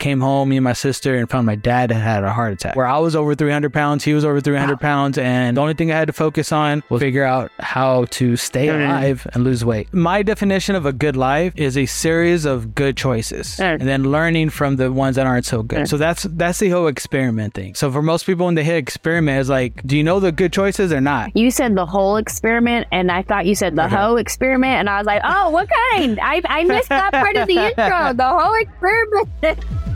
came 0.00 0.20
home, 0.20 0.48
me 0.48 0.56
and 0.56 0.64
my 0.64 0.72
sister, 0.72 1.14
and 1.16 1.28
found 1.30 1.46
my 1.46 1.54
dad 1.54 1.90
had 1.92 2.02
had 2.02 2.24
a 2.24 2.32
heart 2.32 2.52
attack. 2.52 2.74
Where 2.74 2.86
I 2.86 2.98
was 2.98 3.14
over 3.14 3.34
300 3.34 3.72
pounds, 3.72 4.02
he 4.02 4.14
was 4.14 4.24
over 4.24 4.40
300 4.40 4.80
pounds, 4.80 5.18
and 5.18 5.56
the 5.56 5.60
only 5.60 5.74
thing 5.74 5.92
I 5.92 5.96
had 5.96 6.06
to 6.08 6.12
focus 6.12 6.50
on 6.52 6.82
was 6.88 7.00
figure 7.00 7.24
out 7.24 7.52
how 7.60 8.06
to 8.06 8.36
stay 8.36 8.68
alive 8.68 9.26
and 9.34 9.44
lose 9.44 9.64
weight. 9.64 9.92
My 9.92 10.22
definition 10.22 10.74
of 10.74 10.86
a 10.86 10.92
good 10.92 11.16
life 11.16 11.52
is 11.56 11.76
a 11.76 11.86
series 11.86 12.44
of 12.44 12.74
good 12.74 12.96
choices, 12.96 13.60
and 13.60 13.82
then 13.82 14.04
learning 14.04 14.50
from 14.50 14.76
the 14.76 14.90
ones 14.90 15.16
that 15.16 15.26
aren't 15.26 15.46
so 15.46 15.62
good. 15.62 15.88
So 15.88 15.96
that's 15.96 16.24
that's 16.24 16.58
the 16.58 16.70
whole 16.70 16.86
experiment 16.86 17.54
thing. 17.54 17.74
So 17.74 17.92
for 17.92 18.02
most 18.02 18.26
people, 18.26 18.46
when 18.46 18.54
they 18.54 18.64
hit 18.64 18.76
experiment, 18.76 19.40
it's 19.40 19.48
like, 19.48 19.86
do 19.86 19.96
you 19.96 20.02
know 20.02 20.20
the 20.20 20.32
good 20.32 20.52
choices 20.52 20.92
or 20.92 21.00
not? 21.00 21.36
You 21.36 21.50
said 21.50 21.76
the 21.76 21.86
whole 21.86 22.16
experiment, 22.16 22.86
and 22.90 23.12
I 23.12 23.22
thought 23.22 23.46
you 23.46 23.54
said 23.54 23.76
the 23.76 23.88
whole 23.88 24.16
experiment, 24.16 24.80
and 24.80 24.88
I 24.88 24.98
was 24.98 25.06
like, 25.06 25.22
oh, 25.24 25.50
what 25.50 25.68
kind? 25.92 26.18
I, 26.20 26.40
I 26.46 26.64
missed 26.64 26.88
that 26.88 27.12
part 27.12 27.36
of 27.36 27.46
the 27.46 27.56
intro. 27.68 28.12
The 28.14 28.28
whole 28.28 28.54
experiment. 28.54 29.89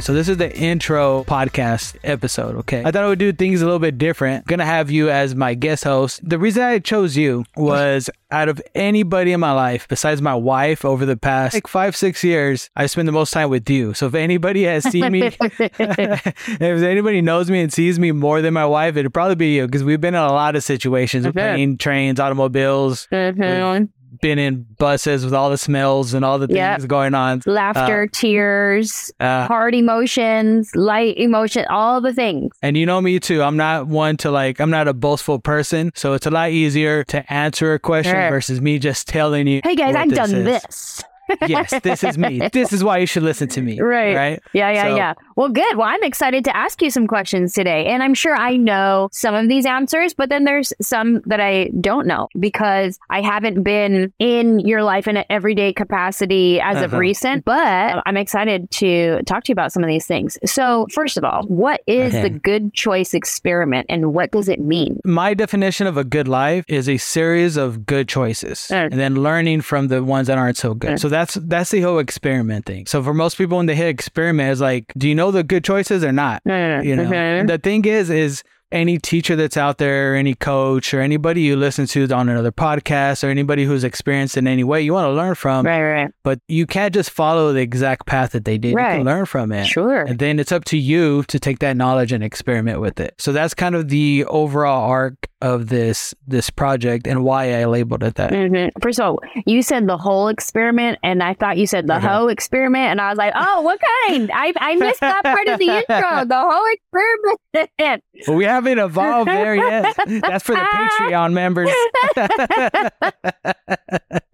So 0.00 0.12
this 0.12 0.28
is 0.28 0.38
the 0.38 0.52
intro 0.58 1.22
podcast 1.22 1.96
episode, 2.02 2.56
okay? 2.56 2.80
I 2.84 2.90
thought 2.90 3.04
I 3.04 3.06
would 3.06 3.20
do 3.20 3.32
things 3.32 3.62
a 3.62 3.64
little 3.64 3.78
bit 3.78 3.96
different. 3.96 4.44
Gonna 4.44 4.64
have 4.64 4.90
you 4.90 5.08
as 5.08 5.36
my 5.36 5.54
guest 5.54 5.84
host. 5.84 6.20
The 6.28 6.36
reason 6.36 6.64
I 6.64 6.80
chose 6.80 7.16
you 7.16 7.44
was 7.56 8.10
out 8.32 8.48
of 8.48 8.60
anybody 8.74 9.30
in 9.32 9.38
my 9.38 9.52
life 9.52 9.86
besides 9.86 10.20
my 10.20 10.34
wife 10.34 10.84
over 10.84 11.06
the 11.06 11.16
past 11.16 11.54
like 11.54 11.68
five, 11.68 11.94
six 11.94 12.24
years, 12.24 12.70
I 12.74 12.86
spend 12.86 13.06
the 13.06 13.12
most 13.12 13.32
time 13.32 13.50
with 13.50 13.70
you. 13.70 13.94
So 13.94 14.06
if 14.08 14.14
anybody 14.16 14.64
has 14.64 14.82
seen 14.82 15.12
me, 15.12 15.22
if 15.40 16.60
anybody 16.60 17.22
knows 17.22 17.48
me 17.48 17.60
and 17.62 17.72
sees 17.72 18.00
me 18.00 18.10
more 18.10 18.42
than 18.42 18.52
my 18.52 18.66
wife, 18.66 18.96
it'd 18.96 19.14
probably 19.14 19.36
be 19.36 19.54
you 19.54 19.66
because 19.66 19.84
we've 19.84 20.00
been 20.00 20.14
in 20.16 20.20
a 20.20 20.32
lot 20.32 20.56
of 20.56 20.64
situations 20.64 21.24
Okay. 21.24 21.38
plane, 21.40 21.78
trains, 21.78 22.18
automobiles, 22.18 23.06
Mhm. 23.12 23.90
Been 24.20 24.38
in 24.38 24.66
buses 24.78 25.24
with 25.24 25.34
all 25.34 25.50
the 25.50 25.58
smells 25.58 26.14
and 26.14 26.24
all 26.24 26.38
the 26.38 26.46
things 26.46 26.56
Yep. 26.58 26.86
going 26.86 27.14
on. 27.14 27.42
Laughter, 27.46 28.06
tears, 28.06 29.12
Uh, 29.20 29.46
hard 29.46 29.74
emotions, 29.74 30.70
light 30.74 31.16
emotion, 31.18 31.64
all 31.70 32.00
the 32.00 32.12
things. 32.12 32.52
And 32.62 32.76
you 32.76 32.86
know 32.86 33.00
me 33.00 33.18
too. 33.20 33.42
I'm 33.42 33.56
not 33.56 33.86
one 33.86 34.16
to 34.18 34.30
like, 34.30 34.60
I'm 34.60 34.70
not 34.70 34.88
a 34.88 34.94
boastful 34.94 35.38
person. 35.38 35.92
So 35.94 36.12
it's 36.14 36.26
a 36.26 36.30
lot 36.30 36.50
easier 36.50 37.04
to 37.04 37.32
answer 37.32 37.74
a 37.74 37.78
question 37.78 38.12
Sure. 38.14 38.30
versus 38.30 38.60
me 38.60 38.78
just 38.78 39.08
telling 39.08 39.46
you. 39.46 39.60
Hey 39.64 39.74
guys, 39.74 39.94
I've 39.94 40.08
this 40.10 40.18
done 40.18 40.34
is. 40.34 40.44
this. 40.44 41.02
Yes, 41.48 41.72
this 41.82 42.04
is 42.04 42.18
me. 42.18 42.40
This 42.52 42.72
is 42.72 42.82
why 42.84 42.98
you 42.98 43.06
should 43.06 43.22
listen 43.22 43.48
to 43.48 43.62
me. 43.62 43.80
Right. 43.80 44.14
Right. 44.14 44.42
Yeah, 44.52 44.70
yeah, 44.70 44.82
So- 44.88 44.96
yeah. 44.96 45.14
Well, 45.36 45.48
good. 45.48 45.76
Well, 45.76 45.88
I'm 45.88 46.02
excited 46.04 46.44
to 46.44 46.56
ask 46.56 46.80
you 46.80 46.90
some 46.90 47.06
questions 47.06 47.52
today. 47.54 47.86
And 47.86 48.02
I'm 48.02 48.14
sure 48.14 48.36
I 48.36 48.56
know 48.56 49.08
some 49.12 49.34
of 49.34 49.48
these 49.48 49.66
answers, 49.66 50.14
but 50.14 50.28
then 50.28 50.44
there's 50.44 50.72
some 50.80 51.22
that 51.26 51.40
I 51.40 51.70
don't 51.80 52.06
know 52.06 52.28
because 52.38 52.98
I 53.10 53.20
haven't 53.20 53.62
been 53.64 54.12
in 54.20 54.60
your 54.60 54.82
life 54.84 55.08
in 55.08 55.16
an 55.16 55.24
everyday 55.30 55.72
capacity 55.72 56.60
as 56.60 56.76
of 56.82 56.92
Uh-huh. 56.92 56.98
recent. 56.98 57.44
But 57.44 58.02
I'm 58.06 58.16
excited 58.16 58.70
to 58.72 59.22
talk 59.24 59.44
to 59.44 59.48
you 59.50 59.54
about 59.54 59.72
some 59.72 59.82
of 59.82 59.88
these 59.88 60.06
things. 60.06 60.38
So, 60.44 60.86
first 60.92 61.16
of 61.16 61.24
all, 61.24 61.42
what 61.48 61.80
is 61.86 62.14
Okay. 62.14 62.22
the 62.22 62.30
good 62.30 62.72
choice 62.74 63.12
experiment 63.14 63.86
and 63.88 64.12
what 64.14 64.30
does 64.30 64.48
it 64.48 64.60
mean? 64.60 65.00
My 65.04 65.34
definition 65.34 65.86
of 65.88 65.96
a 65.96 66.04
good 66.04 66.28
life 66.28 66.64
is 66.68 66.88
a 66.88 66.96
series 66.98 67.56
of 67.56 67.86
good 67.86 68.06
choices 68.08 68.68
Mm. 68.70 68.90
and 68.92 69.00
then 69.00 69.14
learning 69.22 69.62
from 69.62 69.88
the 69.88 70.04
ones 70.04 70.28
that 70.28 70.38
aren't 70.38 70.56
so 70.56 70.74
good. 70.74 70.92
Mm. 70.92 71.00
So 71.00 71.08
that's 71.14 71.34
that's 71.34 71.70
the 71.70 71.80
whole 71.80 71.98
experiment 71.98 72.66
thing. 72.66 72.86
So 72.86 73.02
for 73.02 73.14
most 73.14 73.38
people 73.38 73.56
when 73.58 73.66
they 73.66 73.74
hit 73.76 73.88
experiment 73.88 74.50
it's 74.52 74.60
like, 74.60 74.92
do 74.96 75.08
you 75.08 75.14
know 75.14 75.30
the 75.30 75.42
good 75.52 75.64
choices 75.64 76.02
or 76.04 76.12
not? 76.12 76.42
You 76.44 76.96
know, 76.96 77.04
Mhm. 77.04 77.46
the 77.46 77.58
thing 77.58 77.84
is, 77.84 78.10
is 78.10 78.42
any 78.72 78.98
teacher 78.98 79.36
that's 79.36 79.56
out 79.56 79.78
there, 79.78 80.12
or 80.12 80.16
any 80.16 80.34
coach, 80.34 80.92
or 80.92 81.00
anybody 81.00 81.42
you 81.42 81.54
listen 81.54 81.86
to 81.86 82.10
on 82.12 82.28
another 82.28 82.50
podcast, 82.50 83.22
or 83.22 83.28
anybody 83.28 83.64
who's 83.64 83.84
experienced 83.84 84.36
in 84.36 84.48
any 84.48 84.64
way, 84.64 84.82
you 84.82 84.92
want 84.92 85.06
to 85.06 85.12
learn 85.12 85.36
from. 85.36 85.64
Right, 85.64 85.80
right. 85.80 86.10
But 86.24 86.40
you 86.48 86.66
can't 86.66 86.92
just 86.92 87.10
follow 87.10 87.52
the 87.52 87.60
exact 87.60 88.04
path 88.06 88.32
that 88.32 88.44
they 88.44 88.58
did. 88.58 88.70
You 88.72 88.76
can 88.78 89.04
learn 89.04 89.26
from 89.26 89.52
it. 89.52 89.66
Sure. 89.66 90.02
And 90.02 90.18
then 90.18 90.40
it's 90.40 90.50
up 90.50 90.64
to 90.72 90.76
you 90.76 91.22
to 91.28 91.38
take 91.38 91.60
that 91.60 91.76
knowledge 91.76 92.10
and 92.10 92.24
experiment 92.24 92.80
with 92.80 92.98
it. 92.98 93.14
So 93.18 93.30
that's 93.32 93.54
kind 93.54 93.76
of 93.76 93.90
the 93.90 94.24
overall 94.26 94.90
arc 94.90 95.28
of 95.44 95.68
this 95.68 96.14
this 96.26 96.48
project 96.48 97.06
and 97.06 97.22
why 97.22 97.60
I 97.60 97.66
labeled 97.66 98.02
it 98.02 98.14
that. 98.14 98.32
hmm 98.32 98.68
First 98.80 98.98
of 98.98 99.04
all, 99.06 99.18
you 99.44 99.62
said 99.62 99.86
the 99.86 99.98
whole 99.98 100.28
experiment, 100.28 100.98
and 101.02 101.22
I 101.22 101.34
thought 101.34 101.58
you 101.58 101.66
said 101.66 101.86
the 101.86 101.98
Okay. 101.98 102.06
whole 102.06 102.28
experiment, 102.28 102.92
and 102.92 103.00
I 103.00 103.10
was 103.10 103.18
like, 103.18 103.34
oh, 103.36 103.60
what 103.60 103.78
kind? 104.06 104.30
I, 104.34 104.54
I 104.58 104.74
missed 104.76 105.00
that 105.00 105.22
part 105.22 105.46
of 105.48 105.58
the 105.58 105.68
intro. 105.88 106.24
The 106.24 106.40
whole 106.40 106.66
experiment. 106.72 108.02
But 108.26 108.32
we 108.32 108.44
haven't 108.44 108.78
evolved 108.78 109.28
there 109.28 109.54
yet. 109.54 109.94
That's 110.22 110.44
for 110.44 110.54
the 110.54 110.60
Patreon 110.60 111.32
members. 111.34 111.68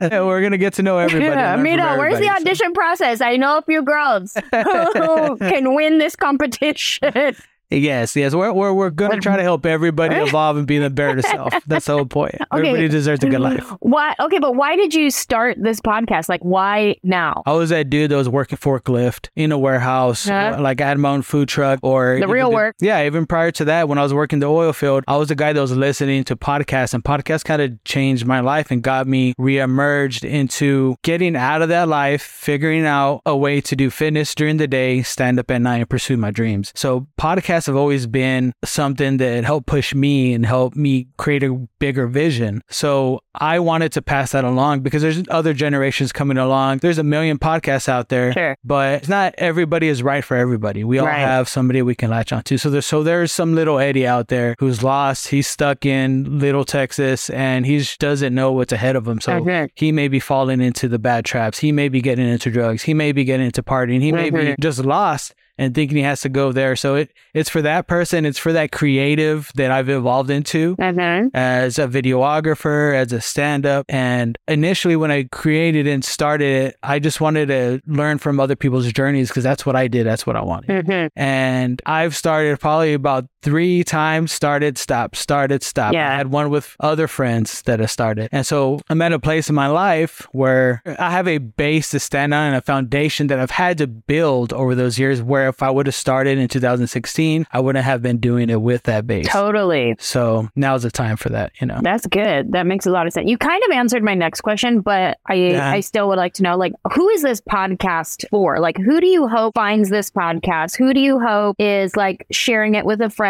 We're 0.00 0.42
gonna 0.42 0.59
get 0.59 0.75
to 0.75 0.82
know 0.82 0.98
everybody. 0.98 1.31
Yeah, 1.32 1.56
Mira, 1.56 1.97
where's 1.98 2.19
the 2.19 2.27
everybody, 2.27 2.27
so- 2.27 2.32
audition 2.65 2.72
process? 2.72 3.21
I 3.21 3.37
know 3.37 3.59
a 3.59 3.62
few 3.62 3.82
girls 3.82 4.34
who 4.34 5.37
can 5.38 5.75
win 5.75 5.98
this 5.98 6.16
competition. 6.16 7.34
Yes, 7.70 8.16
yes. 8.16 8.34
We're, 8.34 8.53
we're, 8.53 8.72
we're 8.72 8.91
going 8.91 9.12
to 9.12 9.19
try 9.20 9.36
to 9.36 9.42
help 9.42 9.64
everybody 9.64 10.16
evolve 10.16 10.56
and 10.56 10.66
be 10.66 10.78
the 10.78 10.91
better 10.91 11.22
self. 11.31 11.54
That's 11.66 11.86
the 11.86 11.92
whole 11.92 12.06
point. 12.06 12.34
Everybody 12.53 12.88
deserves 12.88 13.22
a 13.22 13.28
good 13.28 13.41
life. 13.41 13.72
Why? 13.81 14.14
Okay, 14.19 14.38
but 14.38 14.56
why 14.56 14.76
did 14.76 14.92
you 14.94 15.10
start 15.10 15.56
this 15.60 15.80
podcast? 15.80 16.28
Like, 16.28 16.41
why 16.42 16.97
now? 17.03 17.42
I 17.47 17.53
was 17.53 17.70
that 17.70 17.88
dude 17.91 18.10
that 18.10 18.16
was 18.16 18.28
working 18.28 18.59
forklift 18.59 19.28
in 19.36 19.53
a 19.53 19.59
warehouse. 19.59 20.26
Huh? 20.26 20.54
Uh, 20.56 20.60
like 20.60 20.80
I 20.80 20.88
had 20.88 20.98
my 20.98 21.10
own 21.10 21.22
food 21.22 21.48
truck 21.48 21.78
or 21.82 22.19
The 22.19 22.26
real 22.28 22.50
work. 22.50 22.76
Yeah, 22.80 23.04
even 23.04 23.26
prior 23.26 23.50
to 23.53 23.64
that, 23.66 23.88
when 23.88 23.98
I 23.98 24.03
was 24.03 24.12
working 24.12 24.41
the 24.41 24.47
oil 24.47 24.72
field, 24.72 25.04
I 25.06 25.16
was 25.16 25.28
the 25.28 25.34
guy 25.36 25.53
that 25.53 25.60
was 25.60 25.72
listening 25.76 26.25
to 26.25 26.36
podcasts 26.36 26.94
and 26.94 27.04
podcasts 27.04 27.44
kind 27.44 27.62
of 27.62 27.82
changed 27.84 28.26
my 28.26 28.41
life 28.41 28.70
and 28.70 28.82
got 28.82 29.06
me 29.06 29.34
reemerged 29.38 30.28
into 30.28 30.97
getting 31.03 31.36
out 31.36 31.62
of 31.62 31.69
that 31.69 31.88
life, 31.88 32.22
figuring 32.22 32.84
out 32.86 33.22
a 33.26 33.36
way 33.36 33.60
to 33.60 33.76
do 33.76 33.91
fitness 33.91 34.34
during 34.34 34.56
the 34.56 34.66
day, 34.66 35.03
stand 35.03 35.38
up 35.38 35.50
at 35.50 35.60
night 35.62 35.78
and 35.78 35.88
pursue 35.88 36.16
my 36.16 36.30
dreams. 36.30 36.72
So 36.75 37.06
podcasts 37.19 37.59
have 37.66 37.76
always 37.76 38.06
been 38.06 38.53
something 38.65 39.16
that 39.19 39.44
helped 39.44 39.66
push 39.66 39.94
me 39.94 40.32
and 40.34 40.44
help 40.47 40.75
me 40.76 41.09
create 41.19 41.43
a 41.43 41.54
bigger 41.78 42.06
vision. 42.06 42.62
So 42.69 43.21
I 43.34 43.59
wanted 43.59 43.93
to 43.93 44.03
pass 44.03 44.32
that 44.32 44.44
along 44.44 44.81
because 44.81 45.03
there's 45.03 45.22
other 45.31 45.53
generations 45.54 46.12
coming 46.12 46.37
along. 46.38 46.78
There's 46.78 46.98
a 46.98 47.04
million 47.04 47.38
podcasts 47.38 47.88
out 47.88 48.09
there, 48.09 48.32
Sure. 48.32 48.56
but 48.65 48.94
it's 48.94 49.09
not 49.09 49.34
everybody 49.38 49.88
is 49.88 50.03
right 50.03 50.25
for 50.25 50.37
everybody. 50.37 50.84
We 50.84 50.98
all 50.98 51.06
Right. 51.06 51.19
have 51.19 51.48
somebody 51.48 51.82
we 51.82 51.94
can 51.94 52.10
latch 52.10 52.32
onto. 52.32 52.56
So 52.59 52.71
there's 52.71 52.87
so 52.87 53.03
there's 53.03 53.32
some 53.32 53.54
little 53.54 53.78
Eddie 53.78 54.06
out 54.06 54.28
there 54.28 54.54
who's 54.59 54.82
lost. 54.82 55.28
He's 55.28 55.47
stuck 55.47 55.87
in 55.87 56.38
Little 56.38 56.65
Texas 56.65 57.31
and 57.31 57.66
he 57.66 57.84
doesn't 57.98 58.34
know 58.34 58.53
what's 58.53 58.72
ahead 58.72 58.97
of 58.97 59.06
him. 59.06 59.21
So 59.21 59.69
he 59.75 59.92
may 59.92 60.09
be 60.09 60.21
falling 60.21 60.60
into 60.60 60.88
the 60.88 60.98
bad 60.98 61.25
traps. 61.25 61.59
He 61.59 61.72
may 61.72 61.88
be 61.88 62.00
getting 62.00 62.28
into 62.28 62.50
drugs. 62.50 62.82
He 62.82 62.94
may 62.94 63.12
be 63.12 63.25
getting 63.25 63.47
into 63.47 63.62
partying. 63.62 64.00
He 64.00 64.12
may 64.12 64.31
be 64.31 64.38
Mhm. 64.38 64.60
just 64.60 64.84
lost 64.84 65.34
and 65.60 65.75
thinking 65.75 65.98
he 65.98 66.03
has 66.03 66.22
to 66.22 66.28
go 66.31 66.53
there. 66.53 66.75
So 66.75 66.94
it 66.97 67.12
it's 67.34 67.50
for 67.50 67.60
that 67.62 67.87
person. 67.87 68.25
It's 68.25 68.38
for 68.38 68.53
that 68.54 68.72
creative 68.72 69.53
that 69.54 69.71
I've 69.71 69.88
evolved 69.91 70.31
into 70.31 70.75
Mm-hmm. 70.76 71.28
as 71.34 71.78
a 71.78 71.87
videographer, 71.87 72.94
as 72.94 73.12
a 73.12 73.21
stand 73.21 73.66
up. 73.66 73.84
And 73.88 74.38
initially, 74.48 74.97
when 74.97 75.10
I 75.10 75.25
created 75.25 75.87
and 75.87 76.04
started 76.04 76.65
it, 76.69 76.76
I 76.82 76.98
just 76.98 77.21
wanted 77.21 77.47
to 77.47 77.81
learn 77.87 78.19
from 78.19 78.41
other 78.41 78.56
people's 78.56 78.91
journeys 78.93 79.28
because 79.28 79.44
that's 79.44 79.66
what 79.66 79.76
I 79.76 79.87
did. 79.87 80.06
That's 80.06 80.26
what 80.26 80.37
I 80.37 80.43
wanted. 80.43 80.87
Mm-hmm. 80.87 81.21
And 81.21 81.82
I've 81.84 82.16
started 82.16 82.59
probably 82.59 82.94
about 82.94 83.27
three 83.42 83.84
times, 83.84 84.32
started, 84.32 84.76
stopped, 84.78 85.16
started, 85.16 85.62
stopped. 85.62 85.94
Yeah. 85.94 86.12
I 86.12 86.16
had 86.16 86.28
one 86.28 86.50
with 86.50 86.76
other 86.80 87.06
friends 87.08 87.62
that 87.62 87.80
i 87.80 87.86
started. 87.86 88.28
And 88.32 88.46
so 88.46 88.80
I'm 88.88 89.00
at 89.02 89.12
a 89.12 89.18
place 89.18 89.48
in 89.48 89.54
my 89.54 89.66
life 89.66 90.26
where 90.32 90.82
I 90.98 91.10
have 91.10 91.26
a 91.26 91.38
base 91.38 91.90
to 91.90 92.00
stand 92.00 92.34
on 92.34 92.48
and 92.48 92.56
a 92.56 92.60
foundation 92.60 93.28
that 93.28 93.38
I've 93.38 93.50
had 93.50 93.78
to 93.78 93.86
build 93.86 94.52
over 94.52 94.74
those 94.74 94.98
years 94.98 95.22
where 95.22 95.48
if 95.48 95.62
I 95.62 95.70
would 95.70 95.86
have 95.86 95.94
started 95.94 96.38
in 96.38 96.48
2016, 96.48 97.46
I 97.52 97.60
wouldn't 97.60 97.84
have 97.84 98.02
been 98.02 98.18
doing 98.18 98.50
it 98.50 98.60
with 98.60 98.84
that 98.84 99.06
base. 99.06 99.28
Totally. 99.28 99.96
So 99.98 100.48
now's 100.54 100.82
the 100.82 100.91
time 100.91 101.16
for 101.16 101.30
that, 101.30 101.53
you 101.60 101.66
know. 101.66 101.80
That's 101.82 102.06
good. 102.06 102.53
That 102.53 102.66
makes 102.66 102.86
a 102.86 102.91
lot 102.91 103.06
of 103.06 103.12
sense. 103.12 103.28
You 103.28 103.38
kind 103.38 103.62
of 103.65 103.70
answered 103.70 104.03
my 104.03 104.15
next 104.15 104.42
question, 104.42 104.80
but 104.80 105.18
I 105.26 105.34
Yeah. 105.34 105.70
I 105.70 105.80
still 105.80 106.09
would 106.09 106.18
like 106.18 106.34
to 106.34 106.42
know 106.42 106.56
like 106.56 106.72
who 106.94 107.09
is 107.09 107.22
this 107.22 107.41
podcast 107.41 108.28
for? 108.30 108.60
Like 108.60 108.76
who 108.76 109.00
do 109.00 109.06
you 109.06 109.28
hope 109.28 109.54
finds 109.54 109.88
this 109.88 110.10
podcast? 110.10 110.76
Who 110.76 110.92
do 110.92 111.00
you 111.00 111.18
hope 111.18 111.56
is 111.59 111.97
like 111.97 112.26
sharing 112.30 112.74
it 112.74 112.84
with 112.84 113.00
a 113.00 113.09
friend 113.09 113.29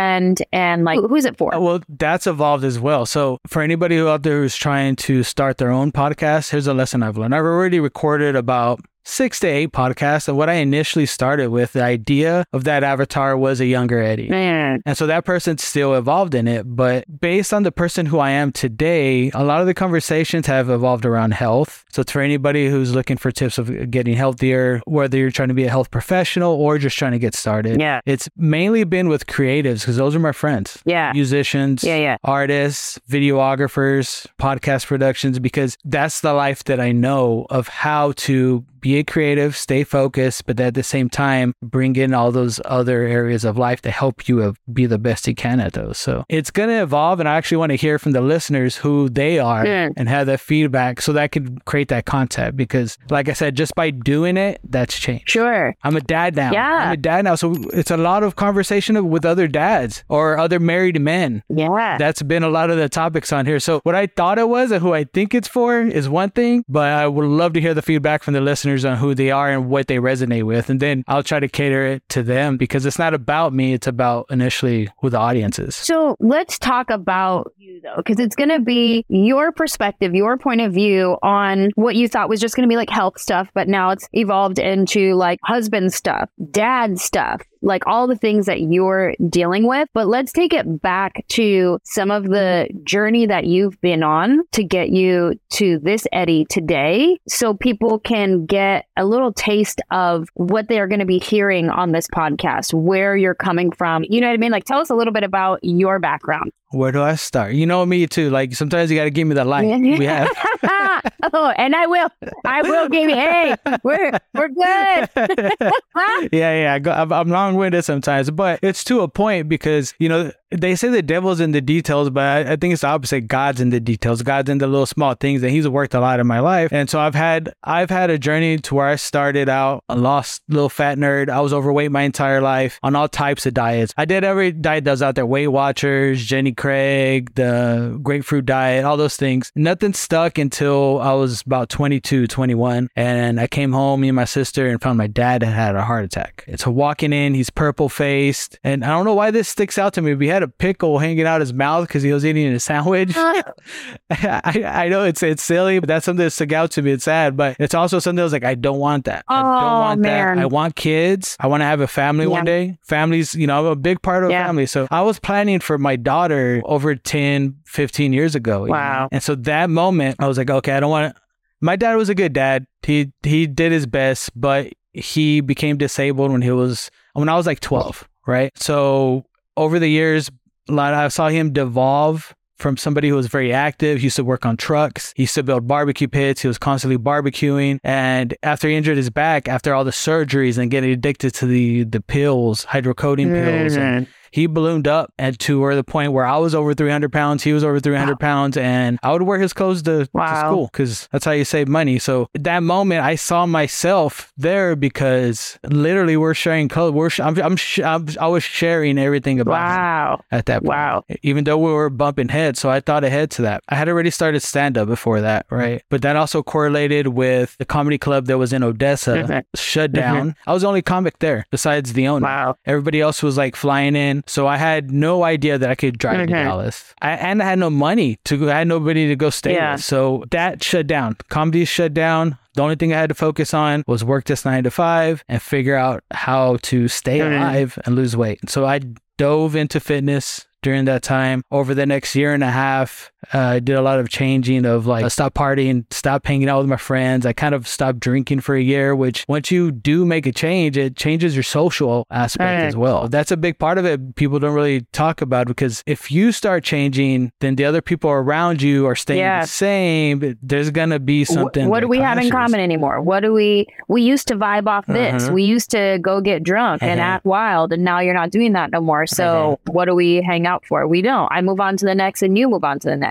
and 0.52 0.84
like 0.84 0.98
who- 1.00 1.08
who's 1.08 1.24
it 1.24 1.36
for? 1.38 1.54
Uh, 1.54 1.60
Well, 1.60 1.80
that's 1.88 2.26
evolved 2.26 2.64
as 2.64 2.78
well. 2.78 3.06
So, 3.06 3.38
for 3.46 3.62
anybody 3.62 3.96
who 3.96 4.08
out 4.08 4.22
there 4.22 4.40
who's 4.40 4.56
trying 4.56 4.96
to 4.96 5.22
start 5.22 5.58
their 5.58 5.70
own 5.70 5.92
podcast, 5.92 6.50
here's 6.50 6.66
a 6.66 6.74
lesson 6.74 7.02
I've 7.02 7.16
learned. 7.18 7.34
I've 7.34 7.44
already 7.44 7.80
recorded 7.80 8.34
about 8.36 8.80
six 9.04 9.40
to 9.40 9.46
eight 9.46 9.72
podcasts. 9.72 10.28
And 10.28 10.36
what 10.36 10.48
I 10.48 10.54
initially 10.54 11.06
started 11.06 11.50
with, 11.50 11.72
the 11.72 11.82
idea 11.82 12.44
of 12.52 12.64
that 12.64 12.84
avatar 12.84 13.36
was 13.36 13.60
a 13.60 13.66
younger 13.66 14.00
Eddie. 14.00 14.28
Man. 14.28 14.82
And 14.86 14.96
so 14.96 15.06
that 15.06 15.24
person's 15.24 15.62
still 15.64 15.94
evolved 15.94 16.34
in 16.34 16.46
it. 16.46 16.64
But 16.64 17.04
based 17.20 17.52
on 17.52 17.62
the 17.62 17.72
person 17.72 18.06
who 18.06 18.18
I 18.18 18.30
am 18.30 18.52
today, 18.52 19.30
a 19.32 19.44
lot 19.44 19.60
of 19.60 19.66
the 19.66 19.74
conversations 19.74 20.46
have 20.46 20.70
evolved 20.70 21.04
around 21.04 21.34
health. 21.34 21.84
So 21.90 22.02
it's 22.02 22.12
for 22.12 22.20
anybody 22.22 22.68
who's 22.68 22.94
looking 22.94 23.16
for 23.16 23.30
tips 23.30 23.58
of 23.58 23.90
getting 23.90 24.14
healthier, 24.14 24.80
whether 24.86 25.16
you're 25.18 25.30
trying 25.30 25.48
to 25.48 25.54
be 25.54 25.64
a 25.64 25.70
health 25.70 25.90
professional 25.90 26.52
or 26.52 26.78
just 26.78 26.96
trying 26.96 27.12
to 27.12 27.18
get 27.18 27.34
started. 27.34 27.80
Yeah. 27.80 28.00
It's 28.06 28.28
mainly 28.36 28.84
been 28.84 29.08
with 29.08 29.26
creatives 29.26 29.80
because 29.80 29.96
those 29.96 30.14
are 30.14 30.20
my 30.20 30.32
friends. 30.32 30.78
Yeah. 30.84 31.12
Musicians, 31.12 31.82
Yeah, 31.82 31.96
yeah. 31.96 32.16
artists, 32.24 32.98
videographers, 33.08 34.26
podcast 34.38 34.86
productions, 34.86 35.38
because 35.38 35.76
that's 35.84 36.20
the 36.20 36.32
life 36.32 36.64
that 36.64 36.80
I 36.80 36.92
know 36.92 37.46
of 37.50 37.68
how 37.68 38.12
to 38.12 38.64
be 38.80 38.96
a 38.98 39.04
creative, 39.04 39.56
stay 39.56 39.84
focused, 39.84 40.46
but 40.46 40.58
at 40.60 40.74
the 40.74 40.82
same 40.82 41.08
time, 41.08 41.54
bring 41.62 41.96
in 41.96 42.14
all 42.14 42.32
those 42.32 42.60
other 42.64 43.02
areas 43.02 43.44
of 43.44 43.56
life 43.58 43.80
to 43.82 43.90
help 43.90 44.28
you 44.28 44.54
be 44.72 44.86
the 44.86 44.98
best 44.98 45.26
you 45.26 45.34
can 45.34 45.60
at 45.60 45.72
those. 45.74 45.98
So 45.98 46.24
it's 46.28 46.50
going 46.50 46.68
to 46.68 46.82
evolve. 46.82 47.20
And 47.20 47.28
I 47.28 47.36
actually 47.36 47.58
want 47.58 47.70
to 47.70 47.76
hear 47.76 47.98
from 47.98 48.12
the 48.12 48.20
listeners 48.20 48.76
who 48.76 49.08
they 49.08 49.38
are 49.38 49.66
Yeah. 49.66 49.88
and 49.96 50.08
have 50.08 50.26
that 50.26 50.40
feedback 50.40 51.00
so 51.00 51.12
that 51.12 51.22
I 51.22 51.28
can 51.28 51.58
create 51.66 51.88
that 51.88 52.04
content. 52.06 52.56
Because, 52.56 52.98
like 53.10 53.28
I 53.28 53.32
said, 53.32 53.56
just 53.56 53.74
by 53.74 53.90
doing 53.90 54.36
it, 54.36 54.60
that's 54.68 54.98
changed. 54.98 55.28
Sure. 55.30 55.74
I'm 55.82 55.96
a 55.96 56.00
dad 56.00 56.36
now. 56.36 56.52
Yeah. 56.52 56.86
I'm 56.86 56.92
a 56.92 56.96
dad 56.96 57.24
now. 57.24 57.34
So 57.34 57.54
it's 57.72 57.90
a 57.90 57.96
lot 57.96 58.22
of 58.22 58.36
conversation 58.36 59.08
with 59.08 59.24
other 59.24 59.46
dads 59.48 60.04
or 60.08 60.38
other 60.38 60.58
married 60.60 61.00
men. 61.00 61.42
Yeah. 61.48 61.96
That's 61.98 62.22
been 62.22 62.42
a 62.42 62.48
lot 62.48 62.70
of 62.70 62.76
the 62.76 62.88
topics 62.88 63.32
on 63.32 63.46
here. 63.46 63.60
So 63.60 63.80
what 63.82 63.94
I 63.94 64.06
thought 64.06 64.38
it 64.38 64.48
was 64.48 64.70
and 64.70 64.80
who 64.82 64.94
I 64.94 65.04
think 65.04 65.34
it's 65.34 65.48
for 65.48 65.80
is 65.80 66.08
one 66.08 66.30
thing, 66.30 66.64
but 66.68 66.88
I 66.92 67.06
would 67.06 67.24
love 67.26 67.52
to 67.54 67.60
hear 67.60 67.74
the 67.74 67.82
feedback 67.82 68.22
from 68.22 68.34
the 68.34 68.40
listeners 68.40 68.69
on 68.84 68.96
who 68.96 69.14
they 69.14 69.30
are 69.30 69.50
and 69.50 69.68
what 69.68 69.86
they 69.86 69.96
resonate 69.96 70.44
with. 70.44 70.70
And 70.70 70.80
then 70.80 71.04
I'll 71.08 71.22
try 71.22 71.40
to 71.40 71.48
cater 71.48 71.86
it 71.86 72.02
to 72.10 72.22
them 72.22 72.56
because 72.56 72.86
it's 72.86 72.98
not 72.98 73.14
about 73.14 73.52
me. 73.52 73.72
It's 73.72 73.86
about 73.86 74.26
initially 74.30 74.88
who 75.00 75.10
the 75.10 75.18
audience 75.18 75.58
is. 75.58 75.74
So 75.76 76.16
let's 76.20 76.58
talk 76.58 76.90
about 76.90 77.52
you 77.56 77.80
though, 77.82 77.96
because 77.96 78.18
it's 78.18 78.36
going 78.36 78.50
to 78.50 78.60
be 78.60 79.04
your 79.08 79.52
perspective, 79.52 80.14
your 80.14 80.36
point 80.38 80.60
of 80.60 80.72
view 80.72 81.16
on 81.22 81.70
what 81.74 81.94
you 81.94 82.08
thought 82.08 82.28
was 82.28 82.40
just 82.40 82.56
going 82.56 82.68
to 82.68 82.72
be 82.72 82.76
like 82.76 82.90
health 82.90 83.20
stuff, 83.20 83.48
but 83.54 83.68
now 83.68 83.90
it's 83.90 84.08
evolved 84.12 84.58
into 84.58 85.14
like 85.14 85.38
husband 85.42 85.92
stuff, 85.92 86.28
dad 86.50 86.98
stuff, 86.98 87.42
like 87.62 87.86
all 87.86 88.06
the 88.06 88.16
things 88.16 88.46
that 88.46 88.60
you're 88.60 89.14
dealing 89.28 89.66
with. 89.66 89.88
But 89.92 90.08
let's 90.08 90.32
take 90.32 90.52
it 90.52 90.80
back 90.82 91.24
to 91.30 91.78
some 91.84 92.10
of 92.10 92.24
the 92.24 92.68
journey 92.84 93.26
that 93.26 93.46
you've 93.46 93.80
been 93.80 94.02
on 94.02 94.42
to 94.52 94.64
get 94.64 94.90
you 94.90 95.38
to 95.50 95.78
this 95.78 96.06
Eddie 96.12 96.46
today 96.48 97.18
so 97.28 97.54
people 97.54 97.98
can 97.98 98.46
get 98.46 98.86
a 98.96 99.04
little 99.04 99.32
taste 99.32 99.80
of 99.90 100.28
what 100.34 100.68
they 100.68 100.78
are 100.78 100.88
going 100.88 101.00
to 101.00 101.06
be 101.06 101.18
hearing 101.18 101.68
on 101.70 101.92
this 101.92 102.06
podcast, 102.08 102.72
where 102.72 103.16
you're 103.16 103.34
coming 103.34 103.72
from. 103.72 104.04
You 104.08 104.20
know 104.20 104.28
what 104.28 104.34
I 104.34 104.38
mean? 104.38 104.52
Like, 104.52 104.64
tell 104.64 104.80
us 104.80 104.90
a 104.90 104.94
little 104.94 105.12
bit 105.12 105.24
about 105.24 105.60
your 105.62 105.98
background. 105.98 106.52
Where 106.72 106.92
do 106.92 107.02
I 107.02 107.16
start? 107.16 107.54
You 107.54 107.66
know 107.66 107.84
me 107.84 108.06
too. 108.06 108.30
Like 108.30 108.54
sometimes 108.54 108.90
you 108.90 108.96
got 108.96 109.04
to 109.04 109.10
give 109.10 109.26
me 109.26 109.34
the 109.34 109.44
light. 109.44 109.66
We 109.80 110.04
have. 110.04 110.30
oh, 111.32 111.52
and 111.56 111.74
I 111.74 111.86
will. 111.86 112.08
I 112.44 112.62
will 112.62 112.88
give 112.88 113.08
you. 113.08 113.16
Hey, 113.16 113.56
we're 113.82 114.12
we're 114.34 114.48
good. 114.48 115.08
yeah, 116.32 116.62
yeah. 116.62 116.74
I 116.74 116.78
go, 116.78 116.92
I'm, 116.92 117.12
I'm 117.12 117.28
long-winded 117.28 117.84
sometimes, 117.84 118.30
but 118.30 118.60
it's 118.62 118.84
to 118.84 119.00
a 119.00 119.08
point 119.08 119.48
because 119.48 119.94
you 119.98 120.08
know 120.08 120.30
they 120.50 120.74
say 120.74 120.88
the 120.88 121.02
devil's 121.02 121.40
in 121.40 121.52
the 121.52 121.60
details, 121.60 122.10
but 122.10 122.46
I, 122.46 122.56
think 122.56 122.72
it's 122.72 122.82
the 122.82 122.88
opposite. 122.88 123.28
God's 123.28 123.60
in 123.60 123.70
the 123.70 123.80
details. 123.80 124.22
God's 124.22 124.50
in 124.50 124.58
the 124.58 124.66
little 124.66 124.86
small 124.86 125.14
things, 125.14 125.42
and 125.42 125.52
He's 125.52 125.68
worked 125.68 125.94
a 125.94 126.00
lot 126.00 126.20
in 126.20 126.26
my 126.26 126.40
life. 126.40 126.72
And 126.72 126.90
so 126.90 126.98
I've 126.98 127.14
had 127.14 127.52
I've 127.62 127.90
had 127.90 128.10
a 128.10 128.18
journey 128.18 128.58
to 128.58 128.74
where 128.74 128.86
I 128.86 128.96
started 128.96 129.48
out 129.48 129.84
a 129.88 129.96
lost 129.96 130.42
little 130.48 130.68
fat 130.68 130.98
nerd. 130.98 131.28
I 131.28 131.40
was 131.40 131.52
overweight 131.52 131.92
my 131.92 132.02
entire 132.02 132.40
life 132.40 132.78
on 132.82 132.96
all 132.96 133.08
types 133.08 133.46
of 133.46 133.54
diets. 133.54 133.94
I 133.96 134.04
did 134.04 134.24
every 134.24 134.50
diet 134.52 134.84
that 134.84 134.90
was 134.90 135.02
out 135.02 135.14
there: 135.14 135.26
Weight 135.26 135.48
Watchers, 135.48 136.24
Jenny 136.24 136.52
Craig, 136.52 137.34
the 137.34 137.98
grapefruit 138.02 138.46
diet, 138.46 138.84
all 138.84 138.96
those 138.96 139.16
things. 139.16 139.52
Nothing 139.54 139.94
stuck 139.94 140.38
until 140.38 141.00
I 141.00 141.12
was 141.12 141.42
about 141.42 141.68
22, 141.68 142.26
21, 142.26 142.88
and 142.96 143.40
I 143.40 143.46
came 143.46 143.72
home, 143.72 144.00
me 144.00 144.08
and 144.08 144.16
my 144.16 144.24
sister, 144.24 144.66
and 144.66 144.82
found 144.82 144.98
my 144.98 145.06
dad 145.06 145.42
had 145.42 145.54
had 145.54 145.76
a 145.76 145.84
heart 145.84 146.04
attack. 146.04 146.44
And 146.48 146.58
so 146.58 146.70
walking 146.70 147.12
in, 147.12 147.34
he's 147.34 147.50
purple 147.50 147.88
faced, 147.88 148.58
and 148.64 148.84
I 148.84 148.88
don't 148.88 149.04
know 149.04 149.14
why 149.14 149.30
this 149.30 149.48
sticks 149.48 149.78
out 149.78 149.92
to 149.94 150.02
me. 150.02 150.14
But 150.14 150.22
he 150.22 150.39
had 150.40 150.48
a 150.48 150.52
pickle 150.52 150.98
hanging 150.98 151.26
out 151.26 151.40
his 151.40 151.52
mouth 151.52 151.86
because 151.86 152.02
he 152.02 152.12
was 152.12 152.24
eating 152.24 152.46
a 152.52 152.60
sandwich. 152.60 153.14
I, 154.10 154.62
I 154.66 154.88
know 154.88 155.04
it's 155.04 155.22
it's 155.22 155.42
silly, 155.42 155.78
but 155.78 155.88
that's 155.88 156.04
something 156.04 156.24
that 156.24 156.30
stuck 156.30 156.52
out 156.52 156.70
to 156.72 156.82
me. 156.82 156.92
It's 156.92 157.04
sad, 157.04 157.36
but 157.36 157.56
it's 157.58 157.74
also 157.74 157.98
something 157.98 158.16
that 158.16 158.22
was 158.24 158.32
like, 158.32 158.44
I 158.44 158.54
don't 158.54 158.78
want 158.78 159.04
that. 159.04 159.24
I 159.28 159.40
Oh, 159.40 159.60
don't 159.60 159.80
want 159.80 160.00
man. 160.00 160.36
that. 160.36 160.42
I 160.42 160.46
want 160.46 160.76
kids. 160.76 161.36
I 161.40 161.46
want 161.46 161.60
to 161.60 161.64
have 161.64 161.80
a 161.80 161.86
family 161.86 162.26
one 162.26 162.44
day. 162.44 162.78
Families, 162.82 163.34
you 163.34 163.46
know, 163.46 163.58
I'm 163.60 163.66
a 163.66 163.76
big 163.76 164.02
part 164.02 164.24
of 164.24 164.30
a 164.30 164.32
Yeah. 164.32 164.46
family. 164.46 164.66
So 164.66 164.88
I 164.90 165.02
was 165.02 165.18
planning 165.18 165.60
for 165.60 165.78
my 165.78 165.96
daughter 165.96 166.62
over 166.64 166.94
10, 166.94 167.56
15 167.66 168.12
years 168.12 168.34
ago. 168.34 168.62
you 168.64 168.68
know? 168.72 168.72
Wow. 168.78 169.08
And 169.12 169.22
so 169.22 169.34
that 169.36 169.70
moment, 169.70 170.16
I 170.18 170.26
was 170.28 170.38
like, 170.38 170.50
okay, 170.50 170.72
I 170.72 170.80
don't 170.80 170.90
want 170.90 171.14
to. 171.14 171.20
My 171.60 171.76
dad 171.76 171.94
was 171.96 172.08
a 172.08 172.14
good 172.14 172.32
dad. 172.32 172.66
He 172.82 173.12
he 173.22 173.46
did 173.46 173.70
his 173.70 173.86
best, 173.86 174.30
but 174.34 174.72
he 174.92 175.40
became 175.42 175.76
disabled 175.76 176.32
when 176.32 176.40
he 176.42 176.50
was 176.50 176.90
when 177.12 177.28
I 177.28 177.36
was 177.36 177.46
like 177.46 177.60
12, 177.60 178.08
right? 178.26 178.50
So 178.56 179.26
over 179.60 179.78
the 179.78 179.88
years, 179.88 180.30
lot 180.68 180.94
I 180.94 181.08
saw 181.08 181.28
him 181.28 181.52
devolve 181.52 182.34
from 182.56 182.76
somebody 182.76 183.08
who 183.08 183.14
was 183.14 183.26
very 183.26 183.52
active. 183.52 183.98
He 183.98 184.04
used 184.04 184.16
to 184.16 184.24
work 184.24 184.46
on 184.46 184.56
trucks. 184.56 185.12
He 185.16 185.24
used 185.24 185.34
to 185.34 185.42
build 185.42 185.68
barbecue 185.68 186.08
pits. 186.08 186.40
He 186.42 186.48
was 186.48 186.58
constantly 186.58 186.98
barbecuing. 186.98 187.78
And 187.84 188.34
after 188.42 188.68
he 188.68 188.74
injured 188.74 188.96
his 188.96 189.10
back, 189.10 189.48
after 189.48 189.74
all 189.74 189.84
the 189.84 189.90
surgeries 189.90 190.58
and 190.58 190.70
getting 190.70 190.90
addicted 190.90 191.34
to 191.34 191.46
the 191.46 191.84
the 191.84 192.00
pills, 192.00 192.64
hydrocodone 192.66 193.32
pills, 193.32 193.76
and 193.76 194.06
mm-hmm. 194.06 194.12
He 194.30 194.46
ballooned 194.46 194.86
up 194.88 195.12
and 195.18 195.38
to 195.40 195.60
where 195.60 195.74
the 195.74 195.84
point 195.84 196.12
where 196.12 196.24
I 196.26 196.36
was 196.38 196.54
over 196.54 196.74
300 196.74 197.12
pounds, 197.12 197.42
he 197.42 197.52
was 197.52 197.64
over 197.64 197.80
300 197.80 198.18
pounds, 198.18 198.56
and 198.56 198.98
I 199.02 199.12
would 199.12 199.22
wear 199.22 199.38
his 199.38 199.52
clothes 199.52 199.82
to, 199.82 200.06
to 200.06 200.36
school 200.38 200.66
because 200.72 201.08
that's 201.12 201.24
how 201.24 201.32
you 201.32 201.44
save 201.44 201.68
money. 201.68 201.98
So 201.98 202.28
that 202.34 202.62
moment, 202.62 203.02
I 203.04 203.14
saw 203.16 203.46
myself 203.46 204.32
there 204.36 204.76
because 204.76 205.58
literally 205.64 206.16
we're 206.16 206.34
sharing 206.34 206.68
clothes. 206.68 206.92
We're 206.94 207.10
sh- 207.10 207.20
I'm, 207.20 207.38
I'm, 207.38 207.56
sh- 207.56 207.80
I'm 207.80 208.06
I 208.20 208.26
was 208.26 208.42
sharing 208.42 208.98
everything 208.98 209.40
about 209.40 209.52
Wow. 209.52 210.24
at 210.30 210.46
that 210.46 210.60
point. 210.62 210.68
Wow. 210.68 211.04
Even 211.22 211.44
though 211.44 211.58
we 211.58 211.72
were 211.72 211.90
bumping 211.90 212.28
heads, 212.28 212.60
so 212.60 212.68
I 212.70 212.80
thought 212.80 213.04
ahead 213.04 213.30
to 213.32 213.42
that. 213.42 213.62
I 213.68 213.74
had 213.76 213.88
already 213.88 214.10
started 214.10 214.40
stand 214.40 214.76
up 214.78 214.88
before 214.88 215.20
that, 215.20 215.46
right? 215.50 215.82
But 215.88 216.02
that 216.02 216.16
also 216.16 216.42
correlated 216.42 217.08
with 217.08 217.56
the 217.58 217.64
comedy 217.64 217.98
club 217.98 218.26
that 218.26 218.38
was 218.38 218.52
in 218.52 218.62
Odessa 218.62 219.10
Mhm. 219.16 219.44
shut 219.54 219.92
down. 219.92 220.34
I 220.46 220.52
was 220.52 220.62
the 220.62 220.68
only 220.68 220.82
comic 220.82 221.18
there 221.20 221.46
besides 221.50 221.92
the 221.92 222.08
owner. 222.08 222.24
Wow. 222.26 222.56
Everybody 222.66 223.00
else 223.00 223.22
was 223.22 223.36
like 223.36 223.56
flying 223.56 223.96
in. 223.96 224.19
So 224.26 224.46
I 224.46 224.56
had 224.56 224.90
no 224.90 225.22
idea 225.24 225.58
that 225.58 225.70
I 225.70 225.74
could 225.74 225.98
drive 225.98 226.18
to 226.18 226.26
Mhm. 226.26 226.44
Dallas. 226.44 226.94
I, 227.02 227.12
and 227.12 227.42
I 227.42 227.46
had 227.46 227.58
no 227.58 227.70
money 227.70 228.18
to, 228.26 228.50
I 228.50 228.58
had 228.58 228.68
nobody 228.68 229.08
to 229.08 229.16
go 229.16 229.30
stay 229.30 229.54
Yeah. 229.54 229.72
with. 229.72 229.84
So 229.84 230.24
that 230.30 230.62
shut 230.62 230.86
down. 230.86 231.16
Comedy 231.28 231.64
shut 231.64 231.94
down. 231.94 232.38
The 232.54 232.62
only 232.62 232.74
thing 232.76 232.92
I 232.92 232.98
had 232.98 233.08
to 233.10 233.14
focus 233.14 233.54
on 233.54 233.84
was 233.86 234.04
work 234.04 234.24
this 234.24 234.44
nine 234.44 234.64
to 234.64 234.70
five 234.70 235.24
and 235.28 235.40
figure 235.40 235.76
out 235.76 236.02
how 236.12 236.58
to 236.62 236.88
stay 236.88 237.18
Mhm. 237.20 237.36
alive 237.38 237.78
and 237.84 237.94
lose 237.94 238.16
weight. 238.16 238.50
So 238.50 238.66
I 238.66 238.80
dove 239.18 239.54
into 239.54 239.78
fitness 239.80 240.46
during 240.62 240.84
that 240.86 241.02
time. 241.02 241.42
Over 241.50 241.74
the 241.74 241.86
next 241.86 242.14
year 242.16 242.34
and 242.34 242.42
a 242.42 242.50
half, 242.50 243.09
I 243.32 243.60
did 243.60 243.76
a 243.76 243.82
lot 243.82 243.98
of 244.00 244.08
changing 244.08 244.64
of 244.64 244.86
like, 244.86 245.04
I 245.04 245.08
stopped 245.08 245.36
partying, 245.36 245.84
stopped 245.92 246.26
hanging 246.26 246.48
out 246.48 246.58
with 246.58 246.68
my 246.68 246.76
friends. 246.76 247.26
I 247.26 247.32
kind 247.32 247.54
of 247.54 247.68
stopped 247.68 248.00
drinking 248.00 248.40
for 248.40 248.54
a 248.56 248.60
year, 248.62 248.96
which 248.96 249.24
once 249.28 249.50
you 249.50 249.70
do 249.70 250.04
make 250.06 250.26
a 250.26 250.32
change, 250.32 250.76
it 250.78 250.96
changes 250.96 251.36
your 251.36 251.42
social 251.42 252.06
aspect 252.10 252.40
Right. 252.60 252.66
as 252.66 252.76
well. 252.76 253.08
That's 253.08 253.30
a 253.30 253.36
big 253.36 253.58
part 253.58 253.76
of 253.78 253.84
it. 253.84 254.14
People 254.16 254.38
don't 254.38 254.54
really 254.54 254.82
talk 254.92 255.20
about 255.20 255.46
because 255.46 255.82
if 255.86 256.10
you 256.10 256.32
start 256.32 256.64
changing, 256.64 257.30
then 257.40 257.56
the 257.56 257.64
other 257.66 257.82
people 257.82 258.10
around 258.10 258.62
you 258.62 258.86
are 258.86 258.96
staying 258.96 259.20
Yeah. 259.20 259.42
the 259.42 259.46
same. 259.48 260.38
There's 260.42 260.70
going 260.70 260.90
to 260.90 260.98
be 260.98 261.24
something. 261.24 261.68
what 261.68 261.80
do 261.80 261.88
we 261.88 261.98
have 261.98 262.18
in 262.18 262.30
common 262.30 262.58
anymore? 262.60 263.00
What 263.02 263.20
do 263.20 263.32
we 263.32 263.66
we 263.88 264.02
used 264.02 264.28
to 264.28 264.36
vibe 264.36 264.66
off 264.66 264.86
this. 264.86 265.24
Uh-huh. 265.24 265.34
We 265.34 265.42
used 265.42 265.70
to 265.72 265.98
go 266.00 266.20
get 266.20 266.42
drunk 266.42 266.82
and 266.82 266.98
Uh-huh. 267.00 267.10
act 267.10 267.24
wild 267.26 267.72
and 267.72 267.84
now 267.84 268.00
you're 268.00 268.14
not 268.14 268.30
doing 268.30 268.54
that 268.54 268.70
no 268.70 268.80
more. 268.80 269.06
So 269.06 269.60
what 269.66 269.84
do 269.84 269.94
we 269.94 270.22
hang 270.22 270.46
out 270.46 270.64
for? 270.66 270.86
We 270.88 271.02
don't. 271.02 271.28
I 271.30 271.42
move 271.42 271.60
on 271.60 271.76
to 271.76 271.84
the 271.84 271.94
next 271.94 272.22
and 272.22 272.36
you 272.38 272.48
move 272.48 272.64
on 272.64 272.78
to 272.80 272.88
the 272.88 272.96
next. 272.96 273.09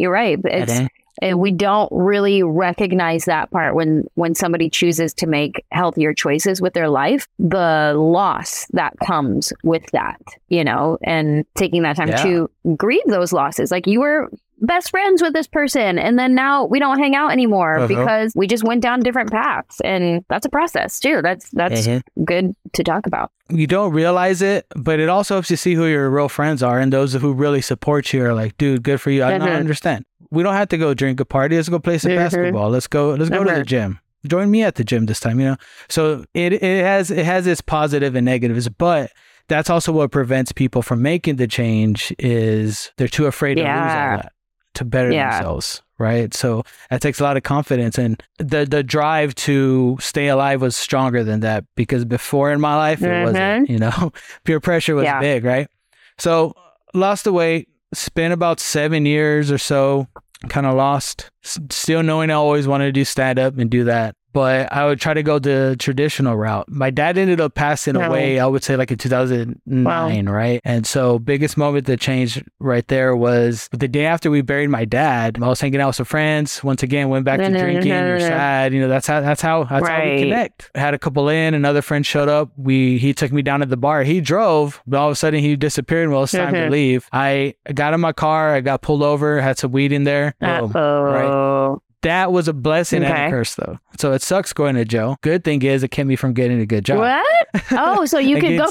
You're 0.00 0.12
right. 0.12 0.38
It's 0.44 0.88
and 1.22 1.38
we 1.38 1.50
don't 1.50 1.90
really 1.92 2.42
recognize 2.42 3.26
that 3.26 3.50
part 3.50 3.74
when 3.74 4.04
when 4.14 4.34
somebody 4.34 4.70
chooses 4.70 5.12
to 5.14 5.26
make 5.26 5.64
healthier 5.70 6.14
choices 6.14 6.60
with 6.62 6.72
their 6.72 6.88
life 6.88 7.28
the 7.38 7.92
loss 7.96 8.66
that 8.72 8.94
comes 9.04 9.52
with 9.62 9.84
that 9.92 10.20
you 10.48 10.64
know 10.64 10.96
and 11.02 11.44
taking 11.56 11.82
that 11.82 11.96
time 11.96 12.08
Yeah. 12.08 12.22
to 12.22 12.50
grieve 12.76 13.02
those 13.06 13.32
losses 13.32 13.70
like 13.70 13.86
you 13.86 14.00
were 14.00 14.30
best 14.60 14.90
friends 14.90 15.22
with 15.22 15.32
this 15.32 15.46
person 15.48 15.98
and 15.98 16.18
then 16.18 16.34
now 16.34 16.64
we 16.64 16.78
don't 16.78 16.98
hang 16.98 17.14
out 17.14 17.30
anymore 17.32 17.78
Uh-huh. 17.78 17.86
because 17.88 18.32
we 18.36 18.46
just 18.46 18.62
went 18.64 18.82
down 18.82 19.00
different 19.00 19.30
paths 19.30 19.80
and 19.82 20.24
that's 20.28 20.44
a 20.46 20.50
process 20.50 21.00
too 21.00 21.20
that's 21.22 21.50
that's 21.50 21.86
Uh-huh. 21.86 22.00
good 22.24 22.54
to 22.74 22.84
talk 22.84 23.06
about 23.06 23.30
you 23.52 23.66
don't 23.66 23.92
realize 23.92 24.42
it, 24.42 24.64
but 24.76 25.00
it 25.00 25.08
also 25.08 25.34
helps 25.34 25.50
you 25.50 25.56
see 25.56 25.74
who 25.74 25.86
your 25.86 26.08
real 26.08 26.28
friends 26.28 26.62
are 26.62 26.78
and 26.78 26.92
those 26.92 27.14
who 27.14 27.32
really 27.32 27.60
support 27.60 28.12
you 28.12 28.24
are 28.24 28.32
like, 28.32 28.56
dude, 28.58 28.84
good 28.84 29.00
for 29.00 29.10
you. 29.10 29.24
I 29.24 29.30
don't 29.38 29.40
Mhm. 29.48 29.56
understand. 29.58 30.04
We 30.30 30.44
don't 30.44 30.54
have 30.54 30.68
to 30.68 30.78
go 30.78 30.94
drink 30.94 31.18
a 31.18 31.24
party. 31.24 31.56
Let's 31.56 31.68
go 31.68 31.80
play 31.80 31.98
some 31.98 32.12
Mhm. 32.12 32.16
basketball. 32.16 32.70
Let's 32.70 32.86
go. 32.86 33.10
Let's 33.10 33.28
go 33.28 33.42
to 33.42 33.52
the 33.52 33.64
gym. 33.64 33.98
join 34.24 34.50
me 34.52 34.62
at 34.62 34.76
the 34.76 34.84
gym 34.84 35.06
this 35.06 35.18
time, 35.18 35.40
you 35.40 35.46
know? 35.46 35.56
So 35.88 36.24
it, 36.32 36.52
it 36.52 36.84
has, 36.84 37.10
it 37.10 37.24
has 37.24 37.46
its 37.48 37.60
positive 37.60 38.14
and 38.14 38.24
negatives, 38.26 38.68
but 38.68 39.10
that's 39.48 39.68
also 39.68 39.90
what 39.90 40.12
prevents 40.12 40.52
people 40.52 40.82
from 40.82 41.02
making 41.02 41.34
the 41.36 41.48
change 41.48 42.14
is 42.20 42.92
they're 42.98 43.08
too 43.08 43.26
afraid 43.26 43.54
to 43.56 43.62
lose 43.62 43.70
all 43.70 44.16
that 44.18 44.32
to 44.74 44.84
better 44.84 45.10
Yeah. 45.10 45.30
themselves. 45.32 45.82
Right. 45.98 46.32
So 46.32 46.62
that 46.88 47.02
takes 47.02 47.20
a 47.20 47.22
lot 47.24 47.36
of 47.36 47.42
confidence 47.42 47.98
and 47.98 48.22
the, 48.38 48.64
the 48.64 48.82
drive 48.82 49.34
to 49.34 49.98
stay 50.00 50.28
alive 50.28 50.62
was 50.62 50.74
stronger 50.74 51.22
than 51.24 51.40
that 51.40 51.64
because 51.76 52.06
before 52.06 52.50
in 52.52 52.60
my 52.60 52.74
life, 52.74 53.02
it 53.02 53.24
wasn't, 53.24 53.64
mm-hmm. 53.68 53.72
you 53.72 53.78
know, 53.78 54.10
peer 54.44 54.60
pressure 54.60 54.94
was 54.94 55.04
Yeah. 55.04 55.20
big. 55.20 55.44
Right. 55.44 55.68
So 56.16 56.54
lost 56.94 57.24
the 57.24 57.32
weight, 57.34 57.68
spent 57.92 58.32
about 58.32 58.60
seven 58.60 59.04
years 59.04 59.50
or 59.52 59.58
so, 59.58 60.06
kind 60.48 60.66
of 60.66 60.74
lost, 60.74 61.30
S- 61.44 61.58
still 61.70 62.02
knowing 62.02 62.30
I 62.30 62.34
always 62.34 62.66
wanted 62.66 62.86
to 62.86 62.92
do 62.92 63.04
stand 63.04 63.38
up 63.38 63.58
and 63.58 63.68
do 63.70 63.84
that. 63.84 64.14
But 64.32 64.72
I 64.72 64.86
would 64.86 65.00
try 65.00 65.12
to 65.14 65.22
go 65.22 65.38
the 65.38 65.76
traditional 65.78 66.36
route. 66.36 66.68
My 66.68 66.90
dad 66.90 67.18
ended 67.18 67.40
up 67.40 67.54
passing 67.54 67.96
Oh. 67.96 68.02
away, 68.02 68.38
I 68.38 68.46
would 68.46 68.62
say 68.62 68.76
like 68.76 68.90
in 68.92 68.98
2009, 68.98 70.28
right? 70.28 70.60
And 70.64 70.86
so 70.86 71.18
biggest 71.18 71.56
moment 71.56 71.86
that 71.86 72.00
changed 72.00 72.44
right 72.60 72.86
there 72.88 73.16
was 73.16 73.68
the 73.72 73.88
day 73.88 74.04
after 74.06 74.30
we 74.30 74.42
buried 74.42 74.70
my 74.70 74.84
dad. 74.84 75.38
I 75.42 75.48
was 75.48 75.60
hanging 75.60 75.80
out 75.80 75.88
with 75.88 75.96
some 75.96 76.06
friends. 76.06 76.62
Once 76.62 76.82
again, 76.82 77.08
went 77.08 77.24
back 77.24 77.38
to 77.38 77.48
No, 77.48 77.48
no, 77.50 77.54
no, 77.58 77.64
drinking. 77.64 77.90
no, 77.90 78.00
no, 78.02 78.06
You're 78.06 78.18
no. 78.20 78.26
sad. 78.28 78.72
You 78.74 78.80
know, 78.80 78.88
that's 78.88 79.06
how 79.06 79.20
that's 79.20 79.42
how 79.42 79.64
that's 79.64 79.86
how 79.88 80.04
we 80.04 80.18
connect. 80.20 80.70
I 80.74 80.78
had 80.80 80.94
a 80.94 80.98
couple 80.98 81.28
in, 81.28 81.54
another 81.54 81.82
friend 81.82 82.04
showed 82.06 82.28
up. 82.28 82.50
We 82.56 82.98
he 82.98 83.12
took 83.12 83.32
me 83.32 83.42
down 83.42 83.60
to 83.60 83.66
the 83.66 83.76
bar. 83.76 84.02
He 84.04 84.20
drove, 84.20 84.80
but 84.86 84.98
all 84.98 85.08
of 85.08 85.12
a 85.12 85.16
sudden 85.16 85.40
he 85.40 85.56
disappeared. 85.56 86.08
Well, 86.10 86.22
it's 86.24 86.32
time 86.32 86.54
to 86.54 86.60
Mhm. 86.60 86.70
leave. 86.70 87.08
I 87.12 87.54
got 87.74 87.94
in 87.94 88.00
my 88.00 88.12
car. 88.12 88.54
I 88.54 88.60
got 88.60 88.82
pulled 88.82 89.02
over. 89.02 89.40
Had 89.40 89.58
some 89.58 89.72
weed 89.72 89.92
in 89.92 90.04
there. 90.04 90.34
Boom. 90.40 90.72
Oh, 90.74 91.82
That 92.02 92.32
was 92.32 92.48
a 92.48 92.52
blessing 92.54 93.02
and 93.04 93.12
a 93.12 93.30
curse, 93.30 93.54
though. 93.56 93.78
So 93.98 94.12
it 94.12 94.22
sucks 94.22 94.52
going 94.54 94.74
to 94.76 94.84
jail. 94.84 95.18
Good 95.20 95.44
thing 95.44 95.60
is 95.62 95.82
it 95.82 95.88
kept 95.90 96.06
me 96.06 96.16
from 96.16 96.32
getting 96.32 96.60
a 96.60 96.66
good 96.66 96.84
job. 96.84 96.98
what? 96.98 97.64
Oh, 97.72 98.06
so 98.06 98.18
you 98.18 98.36
could 98.40 98.56
go 98.56 98.68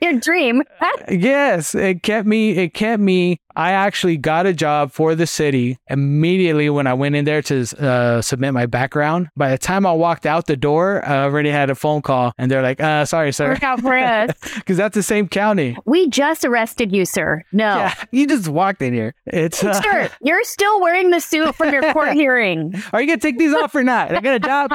your 0.02 0.20
dream. 0.20 0.62
yes, 1.08 1.74
it 1.74 2.02
kept 2.02 2.26
me. 2.26 2.50
It 2.52 2.72
kept 2.74 3.00
me. 3.02 3.40
I 3.56 3.72
actually 3.72 4.18
got 4.18 4.44
a 4.44 4.52
job 4.52 4.92
for 4.92 5.14
the 5.14 5.26
city 5.26 5.78
immediately 5.88 6.68
when 6.68 6.86
I 6.86 6.92
went 6.92 7.16
in 7.16 7.24
there 7.24 7.40
to 7.42 7.64
uh, 7.80 8.20
submit 8.20 8.52
my 8.52 8.66
background. 8.66 9.28
By 9.34 9.50
the 9.50 9.56
time 9.58 9.86
I 9.86 9.92
walked 9.92 10.26
out 10.26 10.46
the 10.46 10.56
door, 10.56 11.02
I 11.08 11.24
already 11.24 11.48
had 11.50 11.70
a 11.70 11.74
phone 11.74 12.02
call, 12.02 12.32
and 12.36 12.50
they're 12.50 12.62
like, 12.62 12.80
uh, 12.82 13.06
"Sorry, 13.06 13.32
sir," 13.32 13.48
Work 13.48 13.62
out 13.62 13.80
for 13.80 13.96
us. 13.96 14.30
because 14.56 14.76
that's 14.76 14.94
the 14.94 15.02
same 15.02 15.26
county. 15.26 15.76
We 15.86 16.08
just 16.08 16.44
arrested 16.44 16.92
you, 16.92 17.06
sir. 17.06 17.42
No. 17.50 17.76
Yeah, 17.76 17.94
you 18.10 18.26
just 18.26 18.48
walked 18.48 18.82
in 18.82 18.92
here. 18.92 19.14
It's. 19.26 19.64
Uh, 19.64 19.80
Sir, 19.80 20.10
you're 20.22 20.44
still 20.44 20.80
wearing 20.80 21.10
the 21.10 21.20
suit 21.20 21.54
from 21.54 21.72
your 21.72 21.92
court 21.94 22.12
hearing. 22.12 22.74
Are 22.92 23.00
you 23.00 23.06
gonna 23.06 23.18
take 23.18 23.38
these 23.38 23.54
off 23.54 23.74
or 23.74 23.82
not? 23.82 24.14
I 24.14 24.20
got 24.20 24.34
a 24.34 24.40
job. 24.40 24.72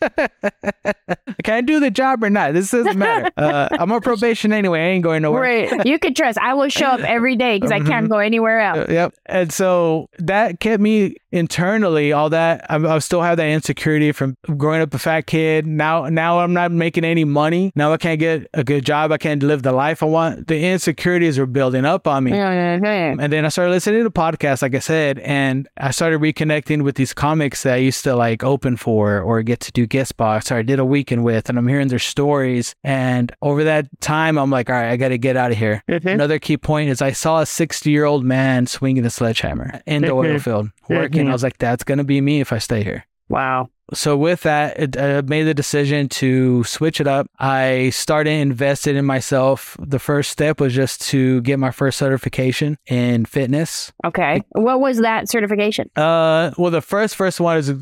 Can 1.42 1.54
I 1.54 1.60
do 1.60 1.80
the 1.80 1.90
job 1.90 2.22
or 2.22 2.30
not? 2.30 2.52
This 2.54 2.70
doesn't 2.70 2.98
matter. 2.98 3.30
Uh, 3.40 3.68
I'm 3.72 3.90
on 3.90 4.00
probation 4.02 4.52
anyway. 4.52 4.80
I 4.80 4.88
ain't 4.88 5.02
going 5.02 5.22
nowhere. 5.22 5.40
Right. 5.40 5.86
You 5.86 5.98
can 5.98 6.12
trust. 6.14 6.36
I 6.38 6.52
will 6.52 6.68
show 6.68 6.86
up 6.86 7.00
every 7.00 7.36
day 7.36 7.56
because 7.56 7.72
I 7.72 7.80
can't 7.80 8.08
go 8.08 8.18
anywhere 8.18 8.60
else. 8.60 8.88
Uh, 8.88 8.92
yep. 8.92 9.14
And 9.26 9.50
so 9.52 10.08
that 10.18 10.60
kept 10.60 10.80
me 10.82 11.16
internally. 11.32 12.12
All 12.12 12.28
that 12.30 12.66
I, 12.70 12.76
I 12.76 12.98
still 12.98 13.22
have 13.22 13.38
that 13.38 13.48
insecurity 13.48 14.12
from 14.12 14.36
growing 14.56 14.82
up 14.82 14.92
a 14.92 14.98
fat 14.98 15.26
kid. 15.26 15.66
Now, 15.66 16.08
now 16.08 16.40
I'm 16.40 16.52
not 16.52 16.70
making 16.70 17.04
any 17.04 17.24
money. 17.24 17.72
Now 17.74 17.92
I 17.92 17.96
can't 17.96 18.18
get 18.20 18.46
a 18.52 18.62
good 18.62 18.84
job. 18.84 19.10
I 19.10 19.16
can't 19.18 19.42
live 19.42 19.62
the 19.62 19.72
life 19.72 20.02
I 20.02 20.06
want. 20.06 20.48
The 20.48 20.62
insecurities 20.66 21.38
were 21.38 21.46
building 21.46 21.84
up 21.86 22.06
on 22.06 22.24
me. 22.24 22.32
Mhm. 22.32 23.22
And 23.22 23.32
then 23.32 23.44
I 23.44 23.48
started 23.48 23.70
listening 23.70 24.04
to 24.04 24.10
podcasts, 24.10 24.60
like 24.62 24.74
I 24.74 24.80
said, 24.80 25.18
and 25.20 25.68
I 25.78 25.92
started 25.92 26.20
reconnecting 26.20 26.82
with 26.82 26.96
these 26.96 27.14
comics 27.14 27.62
that 27.62 27.74
I 27.74 27.78
used 27.78 28.04
to 28.04 28.14
like 28.14 28.44
open 28.44 28.76
for 28.76 29.20
or 29.20 29.42
get 29.42 29.60
to 29.60 29.72
do 29.72 29.79
guest 29.86 30.10
spots 30.10 30.50
or 30.50 30.56
I 30.56 30.62
did 30.62 30.78
a 30.78 30.84
weekend 30.84 31.24
with, 31.24 31.48
and 31.48 31.58
I'm 31.58 31.66
hearing 31.68 31.88
their 31.88 31.98
stories. 31.98 32.74
And 32.84 33.32
over 33.42 33.64
that 33.64 33.88
time, 34.00 34.38
I'm 34.38 34.50
like, 34.50 34.68
all 34.70 34.76
right, 34.76 34.90
I 34.90 34.96
got 34.96 35.08
to 35.08 35.18
get 35.18 35.36
out 35.36 35.50
of 35.52 35.56
here. 35.58 35.82
Mhm. 35.88 36.06
Another 36.14 36.38
key 36.38 36.56
point 36.56 36.90
is 36.90 37.00
I 37.02 37.12
saw 37.12 37.40
a 37.40 37.46
60 37.46 37.90
year 37.90 38.04
old 38.04 38.24
man 38.24 38.66
swinging 38.66 39.04
a 39.06 39.10
sledgehammer 39.10 39.80
in 39.86 40.02
the 40.02 40.10
oil 40.12 40.34
Mhm. 40.36 40.40
field 40.42 40.68
working. 40.88 41.28
I 41.28 41.32
was 41.32 41.42
like, 41.42 41.58
that's 41.58 41.84
going 41.84 41.98
to 41.98 42.04
be 42.04 42.20
me 42.20 42.40
if 42.40 42.52
I 42.52 42.58
stay 42.58 42.82
here. 42.82 43.04
Wow. 43.28 43.68
So 43.92 44.16
with 44.16 44.42
that, 44.42 44.78
it, 44.78 44.96
I 44.96 45.20
made 45.22 45.44
the 45.44 45.54
decision 45.54 46.08
to 46.10 46.62
switch 46.62 47.00
it 47.00 47.08
up. 47.08 47.26
I 47.40 47.90
started 47.90 48.30
invested 48.30 48.94
in 48.94 49.04
myself. 49.04 49.76
The 49.80 49.98
first 49.98 50.30
step 50.30 50.60
was 50.60 50.72
just 50.74 51.00
to 51.08 51.40
get 51.42 51.58
my 51.58 51.72
first 51.72 51.98
certification 51.98 52.76
in 52.86 53.24
fitness. 53.24 53.92
Okay. 54.04 54.42
What 54.50 54.80
was 54.80 54.98
that 54.98 55.28
certification? 55.28 55.90
Uh, 55.96 56.52
well, 56.56 56.70
the 56.70 56.80
first 56.82 57.16
first 57.16 57.40
one 57.40 57.56
is. 57.58 57.72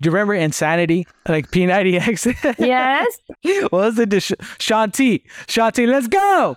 Do 0.00 0.08
you 0.08 0.12
remember 0.12 0.34
Insanity? 0.34 1.06
Like 1.28 1.50
P90X? 1.50 2.56
Yes. 2.58 3.18
what 3.62 3.72
was 3.72 3.98
it? 3.98 4.10
The 4.10 4.20
Sh- 4.20 4.32
Shaun 4.58 4.90
T. 4.90 5.24
Shanti, 5.46 5.86
let's 5.86 6.08
go. 6.08 6.56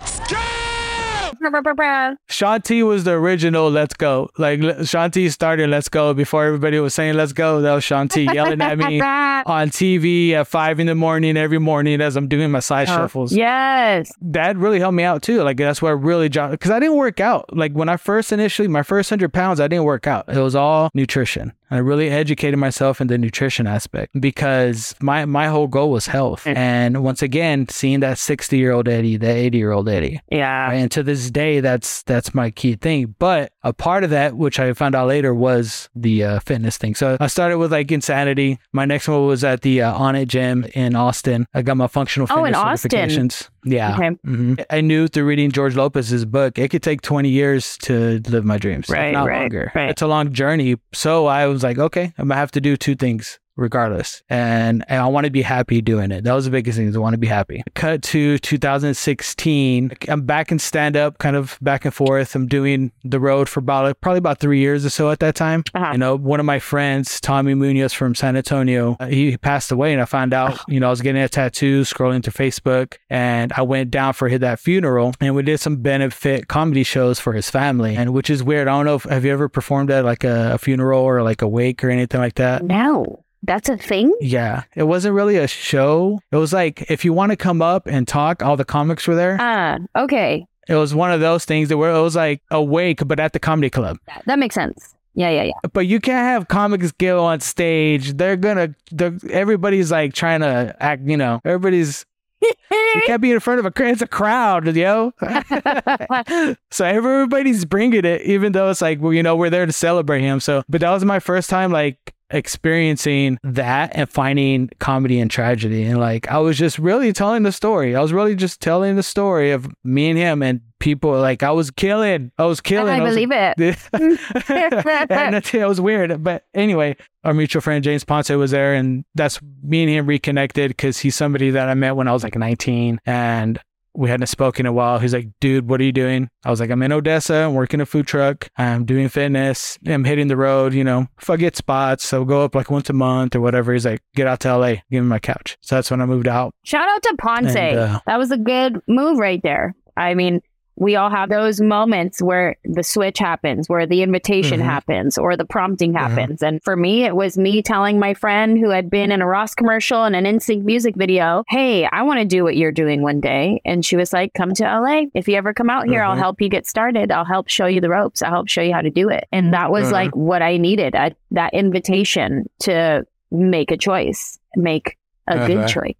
Shaun 2.27 2.61
T 2.61 2.83
was 2.83 3.05
the 3.05 3.11
original 3.11 3.69
Let's 3.69 3.93
Go. 3.93 4.29
Like 4.38 4.61
Shaun 4.85 5.11
T 5.11 5.29
started 5.29 5.69
Let's 5.69 5.88
Go 5.88 6.13
before 6.13 6.45
everybody 6.45 6.79
was 6.79 6.93
saying 6.93 7.15
Let's 7.15 7.33
Go. 7.33 7.61
That 7.61 7.73
was 7.73 7.83
Shaun 7.83 8.09
T 8.09 8.23
yelling 8.23 8.61
at 8.61 8.77
me 8.77 8.99
on 9.01 9.69
TV 9.69 10.31
at 10.31 10.47
five 10.47 10.79
in 10.79 10.88
the 10.88 10.95
morning 10.95 11.38
every 11.38 11.59
morning 11.59 12.01
as 12.01 12.17
I'm 12.17 12.27
doing 12.27 12.51
my 12.51 12.59
side 12.59 12.89
oh, 12.89 12.95
shuffles. 12.95 13.31
yes. 13.31 14.11
That 14.21 14.57
really 14.57 14.79
helped 14.79 14.95
me 14.95 15.03
out 15.03 15.21
too. 15.21 15.41
Like 15.43 15.57
that's 15.57 15.81
where 15.81 15.93
I 15.93 15.95
really 15.95 16.29
dropped 16.29 16.51
because 16.51 16.71
I 16.71 16.79
didn't 16.79 16.97
work 16.97 17.19
out. 17.19 17.55
Like 17.55 17.71
when 17.73 17.88
I 17.89 17.97
first 17.97 18.31
initially, 18.31 18.67
my 18.67 18.83
first 18.83 19.09
hundred 19.09 19.31
pounds, 19.33 19.59
I 19.59 19.67
didn't 19.67 19.85
work 19.85 20.07
out. 20.07 20.25
It 20.27 20.38
was 20.38 20.55
all 20.55 20.89
nutrition. 20.93 21.53
I 21.71 21.77
really 21.77 22.09
educated 22.09 22.59
myself 22.59 22.99
in 22.99 23.07
the 23.07 23.17
nutrition 23.17 23.67
aspect 23.67 24.19
because 24.19 24.95
my 25.01 25.25
my 25.25 25.47
whole 25.47 25.67
goal 25.67 25.91
was 25.91 26.07
health. 26.07 26.47
And 26.47 27.03
once 27.03 27.21
again, 27.21 27.67
seeing 27.69 27.99
that 27.99 28.17
sixty 28.17 28.57
year 28.57 28.71
old 28.71 28.88
Eddie, 28.88 29.17
that 29.17 29.35
eighty 29.35 29.57
year 29.57 29.71
old 29.71 29.88
Eddie. 29.88 30.19
Yeah. 30.31 30.71
And 30.71 30.89
to 30.91 31.03
this 31.03 31.29
day, 31.29 31.59
that's 31.59 32.03
that's 32.03 32.33
my 32.33 32.49
key 32.51 32.75
thing. 32.75 33.15
But 33.19 33.51
a 33.63 33.73
part 33.73 34.03
of 34.03 34.09
that, 34.09 34.35
which 34.35 34.59
I 34.59 34.73
found 34.73 34.95
out 34.95 35.07
later, 35.07 35.33
was 35.33 35.89
the 35.95 36.23
uh, 36.23 36.39
fitness 36.39 36.77
thing. 36.77 36.95
So 36.95 37.17
I 37.19 37.27
started 37.27 37.57
with 37.57 37.71
like 37.71 37.91
insanity. 37.91 38.59
My 38.73 38.85
next 38.85 39.07
one 39.07 39.25
was 39.27 39.43
at 39.43 39.61
the 39.61 39.81
uh, 39.81 39.97
Onnit 39.97 40.27
Gym 40.27 40.65
in 40.73 40.95
Austin. 40.95 41.45
I 41.53 41.61
got 41.61 41.77
my 41.77 41.88
functional 41.88 42.27
Oh, 42.31 42.45
in 42.45 42.53
fitness 42.53 42.85
Austin. 42.85 43.29
Certifications. 43.69 43.73
Yeah. 43.73 43.93
Okay. 43.95 44.09
hmm 44.23 44.53
I 44.69 44.81
knew 44.81 45.07
through 45.07 45.25
reading 45.25 45.51
George 45.51 45.75
Lopez's 45.75 46.25
book, 46.25 46.57
it 46.57 46.69
could 46.69 46.83
take 46.83 47.01
20 47.01 47.29
years 47.29 47.77
to 47.79 48.19
live 48.29 48.45
my 48.45 48.57
dreams. 48.57 48.89
Right, 48.89 49.13
Not 49.13 49.27
right, 49.27 49.39
longer. 49.41 49.71
right. 49.75 49.89
It's 49.89 50.01
a 50.01 50.07
long 50.07 50.33
journey. 50.33 50.75
So 50.93 51.25
I 51.27 51.47
was 51.47 51.63
like, 51.63 51.77
okay, 51.77 52.13
I'm 52.17 52.27
going 52.27 52.29
to 52.29 52.35
have 52.35 52.51
to 52.51 52.61
do 52.61 52.75
two 52.77 52.95
things 52.95 53.39
regardless. 53.59 54.23
And, 54.29 54.83
and 54.87 55.01
I 55.01 55.07
want 55.07 55.25
to 55.25 55.31
be 55.31 55.41
happy 55.41 55.81
doing 55.81 56.11
it. 56.11 56.23
That 56.23 56.33
was 56.33 56.45
the 56.45 56.51
biggest 56.51 56.77
thing 56.77 56.87
is 56.87 56.95
I 56.95 56.99
want 56.99 57.13
to 57.13 57.19
be 57.19 57.27
happy. 57.27 57.63
Cut 57.75 58.01
to 58.03 58.37
2016. 58.39 59.91
I'm 60.07 60.21
back 60.21 60.51
in 60.51 60.59
stand 60.59 60.95
up, 60.95 61.17
kind 61.17 61.35
of 61.35 61.57
back 61.61 61.85
and 61.85 61.93
forth. 61.93 62.35
I'm 62.35 62.47
doing 62.47 62.91
the 63.03 63.19
road 63.19 63.49
for 63.49 63.59
about 63.59 63.99
probably 64.01 64.19
about 64.19 64.39
three 64.39 64.59
years 64.59 64.85
or 64.85 64.89
so 64.89 65.11
at 65.11 65.19
that 65.19 65.35
time. 65.35 65.63
Uh-huh. 65.73 65.91
You 65.91 65.97
know, 65.97 66.15
one 66.15 66.39
of 66.39 66.45
my 66.45 66.59
friends, 66.59 67.19
Tommy 67.19 67.53
Munoz 67.53 67.93
from 67.93 68.15
San 68.15 68.37
Antonio, 68.37 68.95
uh, 68.99 69.07
he 69.07 69.37
passed 69.37 69.71
away 69.71 69.93
and 69.93 70.01
I 70.01 70.05
found 70.05 70.33
out, 70.33 70.59
you 70.67 70.79
know, 70.79 70.87
I 70.87 70.89
was 70.89 71.01
getting 71.01 71.21
a 71.21 71.29
tattoo, 71.29 71.81
scrolling 71.81 72.23
through 72.23 72.33
Facebook 72.33 72.97
and 73.09 73.51
I 73.53 73.61
went 73.61 73.91
down 73.91 74.13
for 74.13 74.29
that 74.29 74.59
funeral 74.59 75.13
and 75.19 75.35
we 75.35 75.43
did 75.43 75.59
some 75.59 75.77
benefit 75.77 76.47
comedy 76.47 76.83
shows 76.83 77.19
for 77.19 77.33
his 77.33 77.49
family. 77.49 77.95
And 77.95 78.13
which 78.13 78.29
is 78.29 78.43
weird. 78.43 78.67
I 78.67 78.71
don't 78.71 78.85
know 78.85 78.95
if, 78.95 79.03
have 79.03 79.25
you 79.25 79.31
ever 79.31 79.49
performed 79.49 79.91
at 79.91 80.05
like 80.05 80.23
a, 80.23 80.53
a 80.53 80.57
funeral 80.57 81.01
or 81.01 81.21
like 81.23 81.41
a 81.41 81.47
wake 81.47 81.83
or 81.83 81.89
anything 81.89 82.21
like 82.21 82.35
that? 82.35 82.63
No. 82.63 83.23
That's 83.43 83.69
a 83.69 83.77
thing? 83.77 84.13
Yeah, 84.19 84.63
it 84.75 84.84
wasn't 84.84 85.15
really 85.15 85.38
a 85.38 85.48
show. 85.48 86.19
It 86.31 86.36
was 86.38 86.51
like 86.53 86.89
if 86.89 87.05
you 87.05 87.13
want 87.13 87.31
to 87.31 87.36
come 87.36 87.62
up 87.62 87.88
and 87.88 88.08
talk, 88.08 88.43
all 88.43 88.58
the 88.58 88.65
comics 88.65 89.08
were 89.08 89.15
there. 89.15 89.38
Ah, 89.39 89.77
okay. 89.96 90.46
It 90.67 90.75
was 90.75 90.93
one 90.93 91.12
of 91.12 91.19
those 91.19 91.46
things 91.46 91.69
that 91.69 91.77
were 91.77 91.89
it 91.89 92.01
was 92.01 92.15
like 92.15 92.41
a 92.51 92.62
wake, 92.62 93.08
but 93.08 93.19
at 93.19 93.34
the 93.34 93.39
comedy 93.39 93.69
club. 93.69 93.98
That, 94.08 94.24
that 94.25 94.39
makes 94.39 94.55
sense. 94.55 94.93
Yeah, 95.15 95.29
yeah, 95.29 95.43
yeah. 95.43 95.69
But 95.74 95.88
you 95.88 96.00
can't 96.00 96.25
have 96.25 96.48
comics 96.48 96.91
go 96.91 97.25
on 97.25 97.39
stage. 97.39 98.13
They're 98.13 98.38
gonna. 98.38 98.75
They're, 98.91 99.17
everybody's 99.31 99.91
like 99.91 100.13
trying 100.13 100.41
to 100.41 100.75
act. 100.79 101.03
You 101.05 101.17
know, 101.17 101.41
everybody's. 101.43 102.05
You 102.41 103.01
can't 103.05 103.22
be 103.22 103.31
in 103.31 103.39
front 103.39 103.60
of 103.60 103.65
a. 103.65 103.89
It's 103.89 104.01
a 104.01 104.08
crowd, 104.08 104.74
yo. 104.75 105.12
so 106.72 106.86
everybody's 106.86 107.65
bringing 107.65 108.05
it, 108.05 108.22
even 108.22 108.53
though 108.53 108.69
it's 108.69 108.81
like 108.81 109.01
well, 109.01 109.12
you 109.12 109.24
know, 109.24 109.36
we're 109.36 109.50
there 109.50 109.65
to 109.65 109.74
celebrate 109.74 110.22
him. 110.22 110.39
So, 110.39 110.63
but 110.69 110.81
that 110.81 110.91
was 110.91 111.03
my 111.03 111.19
first 111.19 111.50
time 111.50 111.72
like 111.72 112.13
experiencing 112.31 113.38
that 113.43 113.91
and 113.95 114.09
finding 114.09 114.69
comedy 114.79 115.19
and 115.19 115.31
tragedy 115.31 115.83
and 115.83 116.00
like 116.00 116.27
I 116.29 116.38
was 116.39 116.57
just 116.57 116.79
really 116.79 117.13
telling 117.13 117.43
the 117.43 117.51
story. 117.51 117.95
I 117.95 118.01
was 118.01 118.13
really 118.13 118.36
just 118.36 118.62
telling 118.62 118.95
the 118.95 119.03
story 119.03 119.51
of 119.51 119.67
me 119.83 120.09
and 120.09 120.17
him 120.17 120.43
and 120.43 120.62
people 120.79 121.19
like 121.19 121.43
I 121.43 121.51
was 121.51 121.71
killing. 121.71 122.31
I 122.38 122.45
was 122.45 122.62
killing. 122.62 123.01
I 123.01 123.03
was- 123.03 123.13
believe 123.13 123.31
it. 123.31 123.79
and 125.12 125.36
it, 125.36 125.53
it 125.53 125.67
was 125.67 125.81
weird. 125.81 126.24
But 126.24 126.45
anyway, 126.53 126.95
our 127.24 127.33
mutual 127.33 127.62
friend 127.62 127.83
James 127.83 128.03
Ponce 128.05 128.29
was 128.29 128.51
there, 128.51 128.74
and 128.74 129.03
that's 129.15 129.39
me 129.62 129.83
and 129.83 129.91
him 129.91 130.05
reconnected 130.05 130.69
because 130.69 131.00
he's 131.00 131.15
somebody 131.15 131.50
that 131.51 131.69
I 131.69 131.74
met 131.74 131.95
when 131.95 132.07
I 132.07 132.13
was 132.13 132.24
like 132.24 132.36
19, 132.36 133.00
and 133.05 133.59
we 133.99 134.09
hadn't 134.09 134.27
spoken 134.27 134.65
in 134.65 134.69
a 134.69 134.73
while. 134.73 134.97
He's 134.97 135.13
like, 135.13 135.27
dude, 135.41 135.69
what 135.69 135.81
are 135.81 135.83
you 135.83 135.91
doing? 135.91 136.29
I 136.45 136.49
was 136.49 136.61
like, 136.61 136.69
I'm 136.69 136.81
in 136.83 136.93
Odessa. 136.93 137.35
I'm 137.35 137.53
working 137.53 137.81
a 137.81 137.85
food 137.85 138.07
truck. 138.07 138.47
I'm 138.57 138.85
doing 138.85 139.09
fitness. 139.09 139.77
I'm 139.85 140.05
hitting 140.05 140.29
the 140.29 140.37
road. 140.37 140.73
You 140.73 140.85
know, 140.85 141.07
if 141.21 141.29
I 141.29 141.35
get 141.35 141.57
spots, 141.57 142.07
so 142.07 142.23
go 142.23 142.45
up 142.45 142.55
like 142.55 142.71
once 142.71 142.89
a 142.89 142.93
month 142.93 143.35
or 143.35 143.41
whatever. 143.41 143.73
He's 143.73 143.85
like, 143.85 144.01
get 144.15 144.25
out 144.25 144.39
to 144.41 144.55
LA, 144.55 144.75
give 144.89 145.03
me 145.03 145.09
my 145.09 145.19
couch. 145.19 145.57
So 145.59 145.75
that's 145.75 145.91
when 145.91 145.99
I 145.99 146.05
moved 146.05 146.29
out. 146.29 146.55
Shout 146.63 146.87
out 146.87 147.03
to 147.03 147.15
Ponce. 147.17 147.53
And, 147.53 147.77
uh, 147.77 147.99
that 148.07 148.17
was 148.17 148.31
a 148.31 148.37
good 148.37 148.81
move 148.87 149.17
right 149.17 149.41
there. 149.43 149.75
I 149.97 150.13
mean, 150.13 150.39
we 150.79 150.95
all 150.95 151.09
have 151.09 151.29
those 151.29 151.59
moments 151.62 152.21
where 152.21 152.55
the 152.63 152.83
switch 152.83 153.19
happens, 153.19 153.67
where 153.69 153.86
the 153.86 154.01
invitation 154.01 154.59
Mhm. 154.62 154.63
happens, 154.63 155.17
or 155.17 155.36
the 155.38 155.45
prompting 155.45 155.93
Mhm. 155.93 155.98
happens. 156.00 156.41
And 156.41 156.63
for 156.63 156.75
me, 156.75 157.03
it 157.03 157.15
was 157.15 157.38
me 157.38 157.62
telling 157.62 158.00
my 158.00 158.13
friend 158.13 158.57
who 158.57 158.69
had 158.69 158.89
been 158.89 159.12
in 159.12 159.21
a 159.21 159.27
Ross 159.27 159.53
commercial 159.53 160.05
and 160.05 160.15
an 160.15 160.25
NSYNC 160.25 160.63
music 160.63 160.95
video, 160.95 161.43
"Hey, 161.50 161.86
I 161.86 162.01
want 162.03 162.19
to 162.21 162.25
do 162.25 162.43
what 162.43 162.55
you're 162.55 162.71
doing 162.71 163.01
one 163.01 163.19
day." 163.19 163.62
And 163.65 163.86
she 163.86 163.98
was 163.98 164.13
like, 164.13 164.33
"Come 164.33 164.53
to 164.55 164.63
LA. 164.63 165.07
If 165.13 165.27
you 165.27 165.36
ever 165.36 165.53
come 165.53 165.69
out 165.69 165.88
here, 165.88 166.01
I'll 166.01 166.15
Mhm. 166.15 166.19
help 166.19 166.41
you 166.41 166.50
get 166.50 166.65
started. 166.65 167.12
I'll 167.12 167.25
help 167.25 167.50
show 167.50 167.65
you 167.65 167.81
the 167.81 167.89
ropes. 167.89 168.21
I'll 168.24 168.31
help 168.31 168.48
show 168.48 168.62
you 168.62 168.74
how 168.74 168.81
to 168.81 168.89
do 168.89 169.09
it." 169.09 169.25
And 169.31 169.53
that 169.53 169.71
was 169.71 169.89
Mhm. 169.89 169.91
like 169.93 170.15
what 170.15 170.41
I 170.41 170.57
needed, 170.57 170.95
a, 170.95 171.12
that 171.31 171.53
invitation 171.53 172.45
to 172.62 173.05
make 173.31 173.69
a 173.71 173.77
choice, 173.77 174.39
make 174.55 174.95
a 175.27 175.45
good 175.45 175.57
Uh-huh. 175.57 175.67
choice. 175.67 175.93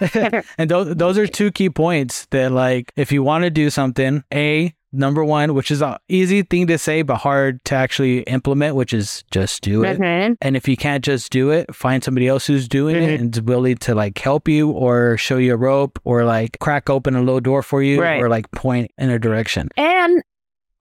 and 0.58 0.70
those 0.70 0.94
those 0.96 1.18
are 1.18 1.26
two 1.26 1.50
key 1.50 1.70
points 1.70 2.26
that 2.30 2.52
like 2.52 2.92
if 2.96 3.12
you 3.12 3.22
want 3.22 3.44
to 3.44 3.50
do 3.50 3.70
something, 3.70 4.24
a 4.32 4.72
number 4.90 5.22
one, 5.22 5.52
which 5.54 5.70
is 5.70 5.82
a 5.82 5.98
easy 6.08 6.42
thing 6.42 6.66
to 6.66 6.78
say 6.78 7.02
but 7.02 7.16
hard 7.16 7.62
to 7.66 7.74
actually 7.74 8.20
implement, 8.20 8.74
which 8.74 8.94
is 8.94 9.22
just 9.30 9.60
do 9.62 9.84
it. 9.84 9.98
Mhm. 9.98 10.36
And 10.40 10.56
if 10.56 10.66
you 10.66 10.76
can't 10.78 11.04
just 11.04 11.30
do 11.30 11.50
it, 11.50 11.74
find 11.74 12.02
somebody 12.02 12.26
else 12.26 12.46
who's 12.46 12.66
doing 12.68 12.96
it 12.96 13.20
and 13.20 13.34
is 13.36 13.42
willing 13.42 13.76
to 13.78 13.94
like 13.94 14.18
help 14.18 14.48
you 14.48 14.70
or 14.70 15.16
show 15.18 15.36
you 15.36 15.52
a 15.52 15.56
rope 15.58 15.98
or 16.04 16.24
like 16.24 16.58
crack 16.60 16.88
open 16.88 17.14
a 17.16 17.20
little 17.20 17.40
door 17.40 17.62
for 17.62 17.82
you 17.82 18.00
Right. 18.00 18.22
or 18.22 18.28
like 18.30 18.50
point 18.52 18.90
in 18.96 19.10
a 19.10 19.18
direction. 19.18 19.68
And 19.76 20.22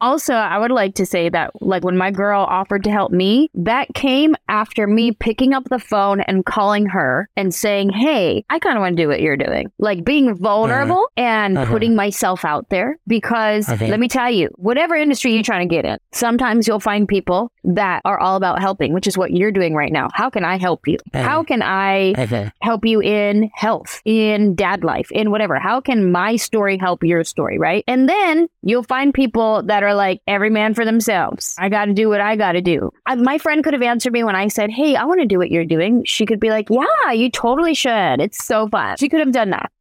also, 0.02 0.34
I 0.34 0.58
would 0.60 0.72
like 0.72 0.96
to 0.96 1.06
say 1.06 1.30
that, 1.30 1.52
like, 1.62 1.84
when 1.84 1.98
my 1.98 2.12
girl 2.12 2.42
offered 2.48 2.84
to 2.86 2.92
help 2.92 3.12
me, 3.12 3.50
that 3.56 3.88
came 3.94 4.36
after 4.48 4.88
me 4.88 5.12
picking 5.12 5.54
up 5.54 5.64
the 5.70 5.80
phone 5.80 6.22
and 6.22 6.46
calling 6.46 6.86
her 6.88 7.30
and 7.36 7.54
saying, 7.54 7.90
Hey, 7.90 8.46
I 8.50 8.60
kind 8.60 8.78
of 8.78 8.82
want 8.82 8.96
to 8.98 9.04
do 9.04 9.08
what 9.08 9.22
you're 9.22 9.38
doing. 9.38 9.72
Like, 9.80 10.04
being 10.06 10.36
vulnerable 10.36 11.08
and 11.18 11.58
Uh-huh. 11.58 11.72
putting 11.72 11.96
myself 11.96 12.46
out 12.46 12.70
there. 12.70 12.98
Because 13.08 13.70
Okay. 13.70 13.88
let 13.90 14.00
me 14.00 14.08
tell 14.08 14.30
you, 14.30 14.50
whatever 14.56 14.96
industry 14.96 15.34
you're 15.34 15.44
trying 15.44 15.68
to 15.68 15.74
get 15.76 15.86
in, 15.86 15.98
sometimes 16.12 16.68
you'll 16.68 16.80
find 16.80 17.08
people 17.08 17.52
that 17.64 18.02
are 18.06 18.20
all 18.20 18.36
about 18.38 18.60
helping, 18.62 18.94
which 18.94 19.08
is 19.08 19.18
what 19.18 19.32
you're 19.32 19.52
doing 19.52 19.74
right 19.76 19.92
now. 19.92 20.08
How 20.14 20.30
can 20.30 20.44
I 20.46 20.58
help 20.58 20.88
you? 20.88 20.98
Uh-huh. 21.14 21.24
How 21.24 21.44
can 21.44 21.62
I 21.62 22.14
Okay. 22.18 22.50
help 22.62 22.86
you 22.86 23.02
in 23.02 23.50
health, 23.54 24.02
in 24.06 24.56
dad 24.56 24.84
life, 24.84 25.12
in 25.12 25.32
whatever. 25.32 25.60
How 25.60 25.82
can 25.82 26.12
my 26.12 26.36
story 26.36 26.78
help 26.78 27.04
your 27.04 27.24
story, 27.24 27.58
right? 27.58 27.84
And 27.88 28.08
then 28.08 28.48
you'll 28.62 28.84
find 28.84 29.14
people 29.14 29.64
that 29.64 29.84
are 29.84 29.87
like, 29.94 30.22
every 30.28 30.50
man 30.50 30.74
for 30.74 30.86
themselves. 30.86 31.56
I 31.58 31.70
got 31.70 31.86
to 31.86 31.94
do 31.94 32.10
what 32.10 32.22
I 32.22 32.36
got 32.36 32.54
to 32.54 32.62
do. 32.62 32.92
I, 33.06 33.16
my 33.16 33.38
friend 33.38 33.64
could 33.64 33.74
have 33.74 33.82
answered 33.82 34.14
me 34.14 34.24
when 34.24 34.36
I 34.36 34.48
said, 34.48 34.72
Hey, 34.72 34.96
I 34.96 35.06
want 35.06 35.22
to 35.22 35.28
do 35.28 35.38
what 35.38 35.52
you're 35.52 35.66
doing. 35.66 36.04
She 36.06 36.26
could 36.26 36.40
be 36.40 36.50
like, 36.50 36.70
Yeah, 36.70 37.12
you 37.12 37.30
totally 37.30 37.74
should. 37.74 38.22
It's 38.22 38.44
so 38.44 38.68
fun. 38.68 38.98
She 38.98 39.10
could 39.10 39.20
have 39.20 39.32
done 39.32 39.52
that. 39.52 39.72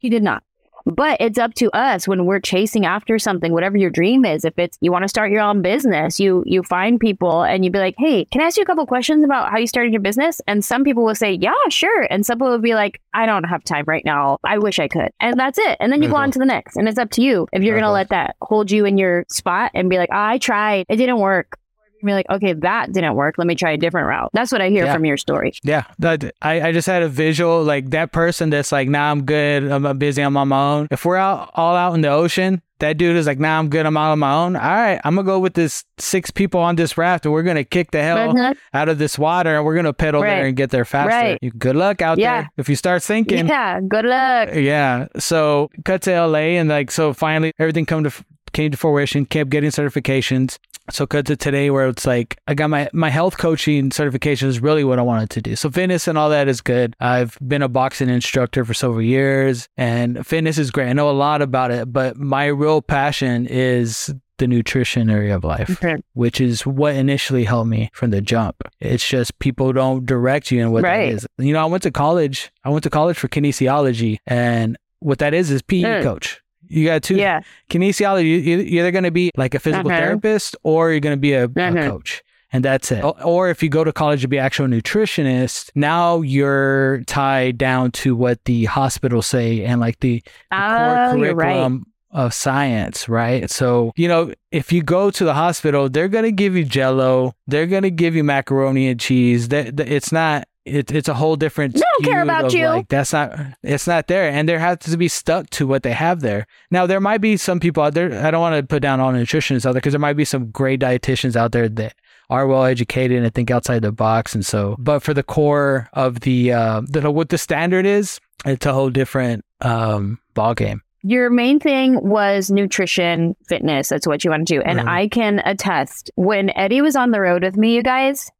She 0.00 0.08
did 0.08 0.22
not. 0.22 0.42
But 0.84 1.20
it's 1.20 1.38
up 1.38 1.54
to 1.54 1.70
us 1.70 2.08
when 2.08 2.26
we're 2.26 2.40
chasing 2.40 2.84
after 2.84 3.18
something, 3.18 3.52
whatever 3.52 3.76
your 3.76 3.90
dream 3.90 4.24
is. 4.24 4.44
If 4.44 4.58
it's 4.58 4.76
you 4.80 4.90
want 4.90 5.02
to 5.02 5.08
start 5.08 5.30
your 5.30 5.42
own 5.42 5.62
business, 5.62 6.18
you 6.18 6.42
you 6.46 6.62
find 6.62 6.98
people 6.98 7.42
and 7.42 7.64
you 7.64 7.70
be 7.70 7.78
like, 7.78 7.94
"Hey, 7.98 8.24
can 8.26 8.40
I 8.40 8.44
ask 8.44 8.56
you 8.56 8.62
a 8.62 8.66
couple 8.66 8.84
questions 8.86 9.24
about 9.24 9.50
how 9.50 9.58
you 9.58 9.66
started 9.66 9.92
your 9.92 10.02
business?" 10.02 10.40
And 10.46 10.64
some 10.64 10.84
people 10.84 11.04
will 11.04 11.14
say, 11.14 11.32
"Yeah, 11.32 11.54
sure," 11.68 12.06
and 12.10 12.26
some 12.26 12.38
people 12.38 12.50
will 12.50 12.58
be 12.58 12.74
like, 12.74 13.00
"I 13.14 13.26
don't 13.26 13.44
have 13.44 13.64
time 13.64 13.84
right 13.86 14.04
now. 14.04 14.38
I 14.44 14.58
wish 14.58 14.78
I 14.78 14.88
could," 14.88 15.10
and 15.20 15.38
that's 15.38 15.58
it. 15.58 15.76
And 15.80 15.92
then 15.92 16.02
you 16.02 16.08
go 16.08 16.16
on 16.16 16.30
to 16.32 16.38
the 16.38 16.46
next, 16.46 16.76
and 16.76 16.88
it's 16.88 16.98
up 16.98 17.10
to 17.10 17.22
you 17.22 17.46
if 17.52 17.62
you're 17.62 17.74
gonna 17.76 17.88
Mhm. 17.88 17.94
let 17.94 18.08
that 18.10 18.36
hold 18.42 18.70
you 18.70 18.84
in 18.84 18.98
your 18.98 19.24
spot 19.28 19.70
and 19.74 19.88
be 19.88 19.98
like, 19.98 20.10
"I 20.10 20.38
tried, 20.38 20.86
it 20.88 20.96
didn't 20.96 21.18
work." 21.18 21.58
Be 22.06 22.12
like, 22.14 22.26
okay, 22.30 22.52
that 22.54 22.92
didn't 22.92 23.14
work. 23.14 23.36
Let 23.38 23.46
me 23.46 23.54
try 23.54 23.72
a 23.72 23.76
different 23.76 24.08
route. 24.08 24.30
That's 24.32 24.52
what 24.52 24.60
I 24.60 24.68
hear 24.70 24.84
Yeah. 24.84 24.94
from 24.94 25.04
your 25.04 25.16
story. 25.16 25.52
Yeah, 25.62 25.84
that, 25.98 26.32
I, 26.42 26.68
I 26.68 26.72
just 26.72 26.86
had 26.86 27.02
a 27.02 27.08
visual 27.08 27.62
like 27.62 27.90
that 27.90 28.12
person 28.12 28.50
that's 28.50 28.72
like, 28.72 28.88
nah, 28.88 29.10
I'm 29.10 29.24
good. 29.24 29.64
I'm 29.70 29.98
busy. 29.98 30.22
I'm 30.22 30.36
on 30.36 30.48
my 30.48 30.62
own. 30.72 30.88
If 30.90 31.04
we're 31.04 31.16
out 31.16 31.50
all 31.54 31.76
out 31.76 31.94
in 31.94 32.00
the 32.00 32.08
ocean, 32.08 32.62
that 32.80 32.98
dude 32.98 33.16
is 33.16 33.26
like, 33.28 33.38
nah, 33.38 33.60
I'm 33.60 33.68
good. 33.68 33.86
I'm 33.86 33.96
out 33.96 34.10
on 34.10 34.18
my 34.18 34.34
own. 34.34 34.56
All 34.56 34.62
right, 34.62 35.00
I'm 35.04 35.14
gonna 35.14 35.24
go 35.24 35.38
with 35.38 35.54
this 35.54 35.84
six 35.98 36.32
people 36.32 36.58
on 36.60 36.74
this 36.74 36.98
raft, 36.98 37.24
and 37.24 37.32
we're 37.32 37.44
gonna 37.44 37.62
kick 37.62 37.92
the 37.92 38.02
hell 38.02 38.16
Mhm. 38.34 38.56
out 38.74 38.88
of 38.88 38.98
this 38.98 39.16
water, 39.16 39.54
and 39.54 39.64
we're 39.64 39.76
gonna 39.76 39.92
pedal 39.92 40.20
Right. 40.20 40.30
there 40.30 40.46
and 40.46 40.56
get 40.56 40.70
there 40.70 40.84
faster. 40.84 41.08
Right. 41.10 41.38
You, 41.40 41.52
good 41.52 41.76
luck 41.76 42.02
out 42.02 42.18
Yeah. 42.18 42.40
there. 42.40 42.50
If 42.56 42.68
you 42.68 42.74
start 42.74 43.02
sinking, 43.02 43.46
Yeah, 43.46 43.80
good 43.86 44.04
luck. 44.04 44.48
yeah. 44.54 45.06
So 45.16 45.70
cut 45.84 46.02
to 46.02 46.10
LA, 46.12 46.56
and 46.58 46.68
like 46.68 46.90
so 46.90 47.12
finally 47.12 47.52
everything 47.60 47.86
come 47.86 48.02
to 48.02 48.10
came 48.52 48.70
to 48.70 48.76
fruition. 48.76 49.24
Kept 49.26 49.50
getting 49.50 49.70
certifications. 49.70 50.58
So 50.90 51.06
cut 51.06 51.26
to 51.26 51.36
today 51.36 51.70
where 51.70 51.86
it's 51.88 52.06
like 52.06 52.36
I 52.48 52.54
got 52.54 52.68
my 52.68 52.88
my 52.92 53.08
health 53.08 53.38
coaching 53.38 53.92
certification 53.92 54.48
is 54.48 54.60
really 54.60 54.82
what 54.82 54.98
I 54.98 55.02
wanted 55.02 55.30
to 55.30 55.40
do. 55.42 55.54
So 55.54 55.70
fitness 55.70 56.08
and 56.08 56.18
all 56.18 56.28
that 56.30 56.48
is 56.48 56.60
good. 56.60 56.96
I've 56.98 57.38
been 57.46 57.62
a 57.62 57.68
boxing 57.68 58.08
instructor 58.08 58.64
for 58.64 58.74
several 58.74 59.00
years, 59.02 59.68
and 59.76 60.26
fitness 60.26 60.58
is 60.58 60.72
great. 60.72 60.88
I 60.88 60.92
know 60.92 61.08
a 61.08 61.12
lot 61.12 61.40
about 61.40 61.70
it, 61.70 61.92
but 61.92 62.16
my 62.16 62.46
real 62.46 62.82
passion 62.82 63.46
is 63.46 64.12
the 64.38 64.48
nutrition 64.48 65.08
area 65.08 65.36
of 65.36 65.44
life 65.44 65.70
Okay. 65.70 66.02
which 66.14 66.40
is 66.40 66.66
what 66.66 66.96
initially 66.96 67.44
helped 67.44 67.68
me 67.68 67.88
from 67.92 68.10
the 68.10 68.20
jump. 68.20 68.56
It's 68.80 69.06
just 69.08 69.38
people 69.38 69.72
don't 69.72 70.04
direct 70.04 70.50
you 70.50 70.60
in 70.62 70.72
what 70.72 70.82
Right. 70.82 71.10
that 71.10 71.14
is. 71.14 71.26
You 71.38 71.52
know, 71.52 71.62
I 71.62 71.66
went 71.66 71.84
to 71.84 71.92
college. 71.92 72.50
I 72.64 72.70
went 72.70 72.82
to 72.82 72.90
college 72.90 73.16
for 73.16 73.28
kinesiology, 73.28 74.16
and 74.26 74.76
what 74.98 75.18
that 75.20 75.32
is 75.32 75.52
is 75.52 75.62
PE 75.62 75.82
Mm. 75.82 76.02
coach. 76.02 76.40
You 76.72 76.86
got 76.86 77.02
two 77.02 77.16
Yeah. 77.16 77.40
kinesiology. 77.70 78.24
you- 78.24 78.36
you- 78.38 78.58
You're 78.58 78.84
either 78.84 78.90
going 78.92 79.04
to 79.04 79.10
be 79.10 79.30
like 79.36 79.54
a 79.54 79.58
physical 79.60 79.90
Uh-huh. 79.90 80.00
therapist, 80.00 80.56
or 80.62 80.90
you're 80.90 81.00
going 81.00 81.16
to 81.16 81.20
be 81.20 81.32
a, 81.32 81.44
a 81.44 81.48
Uh-huh. 81.48 81.90
coach. 81.90 82.22
And 82.54 82.62
that's 82.64 82.92
it. 82.92 83.02
Or 83.24 83.48
if 83.48 83.62
you 83.62 83.70
go 83.70 83.82
to 83.82 83.92
college 83.92 84.20
to 84.22 84.28
be 84.28 84.38
actual 84.38 84.66
nutritionist, 84.66 85.70
now 85.74 86.20
you're 86.20 87.02
tied 87.06 87.56
down 87.56 87.92
to 87.92 88.14
what 88.14 88.44
the 88.44 88.66
hospitals 88.66 89.26
say 89.26 89.64
and 89.64 89.80
like 89.80 90.00
the 90.00 90.22
the 90.50 90.56
core 90.56 91.06
Oh, 91.08 91.14
you're 91.16 91.34
right. 91.34 91.46
curriculum 91.46 91.86
of 92.12 92.34
science, 92.34 93.08
right? 93.08 93.50
So, 93.50 93.90
you 93.96 94.06
know, 94.06 94.32
if 94.50 94.70
you 94.70 94.82
go 94.82 95.10
to 95.10 95.24
the 95.24 95.32
hospital, 95.32 95.88
they're 95.88 96.08
going 96.08 96.24
to 96.24 96.32
give 96.32 96.54
you 96.54 96.62
jello, 96.64 97.32
they're 97.46 97.66
going 97.66 97.84
to 97.84 97.90
give 97.90 98.14
you 98.14 98.22
macaroni 98.22 98.86
and 98.88 99.00
cheese. 99.00 99.48
That 99.48 99.78
that- 99.78 99.88
it's 99.90 100.12
not 100.12 100.44
it, 100.64 100.92
it's 100.92 101.08
a 101.08 101.14
whole 101.14 101.36
different 101.36 101.74
They 101.74 101.80
don't 101.80 102.04
care 102.04 102.22
about 102.22 102.52
you. 102.52 102.66
Like, 102.66 102.88
that's 102.88 103.12
not 103.12 103.34
it's 103.62 103.86
not 103.86 104.06
there 104.06 104.28
and 104.28 104.48
there 104.48 104.58
has 104.58 104.78
to 104.78 104.96
be 104.96 105.08
stuck 105.08 105.50
to 105.50 105.66
what 105.66 105.82
they 105.82 105.92
have 105.92 106.20
there. 106.20 106.46
Now 106.70 106.86
there 106.86 107.00
might 107.00 107.20
be 107.20 107.36
some 107.36 107.58
people 107.60 107.82
out 107.82 107.94
there 107.94 108.24
I 108.24 108.30
don't 108.30 108.40
want 108.40 108.56
to 108.56 108.62
put 108.66 108.82
down 108.82 109.00
all 109.00 109.12
nutritionists 109.12 109.66
out 109.66 109.72
there 109.72 109.80
because 109.80 109.92
there 109.92 110.00
might 110.00 110.16
be 110.16 110.24
some 110.24 110.50
great 110.50 110.80
dietitians 110.80 111.36
out 111.36 111.52
there 111.52 111.68
that 111.68 111.94
are 112.30 112.46
well 112.46 112.64
educated 112.64 113.22
and 113.22 113.34
think 113.34 113.50
outside 113.50 113.82
the 113.82 113.92
box 113.92 114.34
and 114.34 114.46
so 114.46 114.76
but 114.78 115.00
for 115.00 115.12
the 115.12 115.22
core 115.24 115.88
of 115.92 116.20
the 116.20 116.52
uh 116.52 116.80
the 116.88 117.10
what 117.10 117.28
the 117.28 117.38
standard 117.38 117.84
is 117.84 118.20
it's 118.46 118.64
a 118.64 118.72
whole 118.72 118.88
different 118.90 119.44
um 119.60 120.18
ball 120.34 120.54
game 120.54 120.80
Your 121.02 121.30
main 121.30 121.58
thing 121.58 121.98
was 122.00 122.48
nutrition, 122.50 123.34
fitness. 123.48 123.88
That's 123.88 124.06
what 124.06 124.22
you 124.22 124.30
want 124.30 124.46
to 124.46 124.54
do. 124.54 124.62
And 124.62 124.78
Mhm. 124.78 124.88
I 124.88 125.08
can 125.08 125.42
attest 125.44 126.12
when 126.14 126.50
Eddie 126.56 126.80
was 126.80 126.94
on 126.94 127.10
the 127.10 127.20
road 127.20 127.42
with 127.42 127.56
me, 127.56 127.74
you 127.74 127.82
guys, 127.82 128.30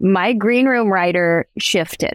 my 0.00 0.32
green 0.32 0.66
room 0.66 0.88
rider 0.88 1.46
shifted. 1.58 2.14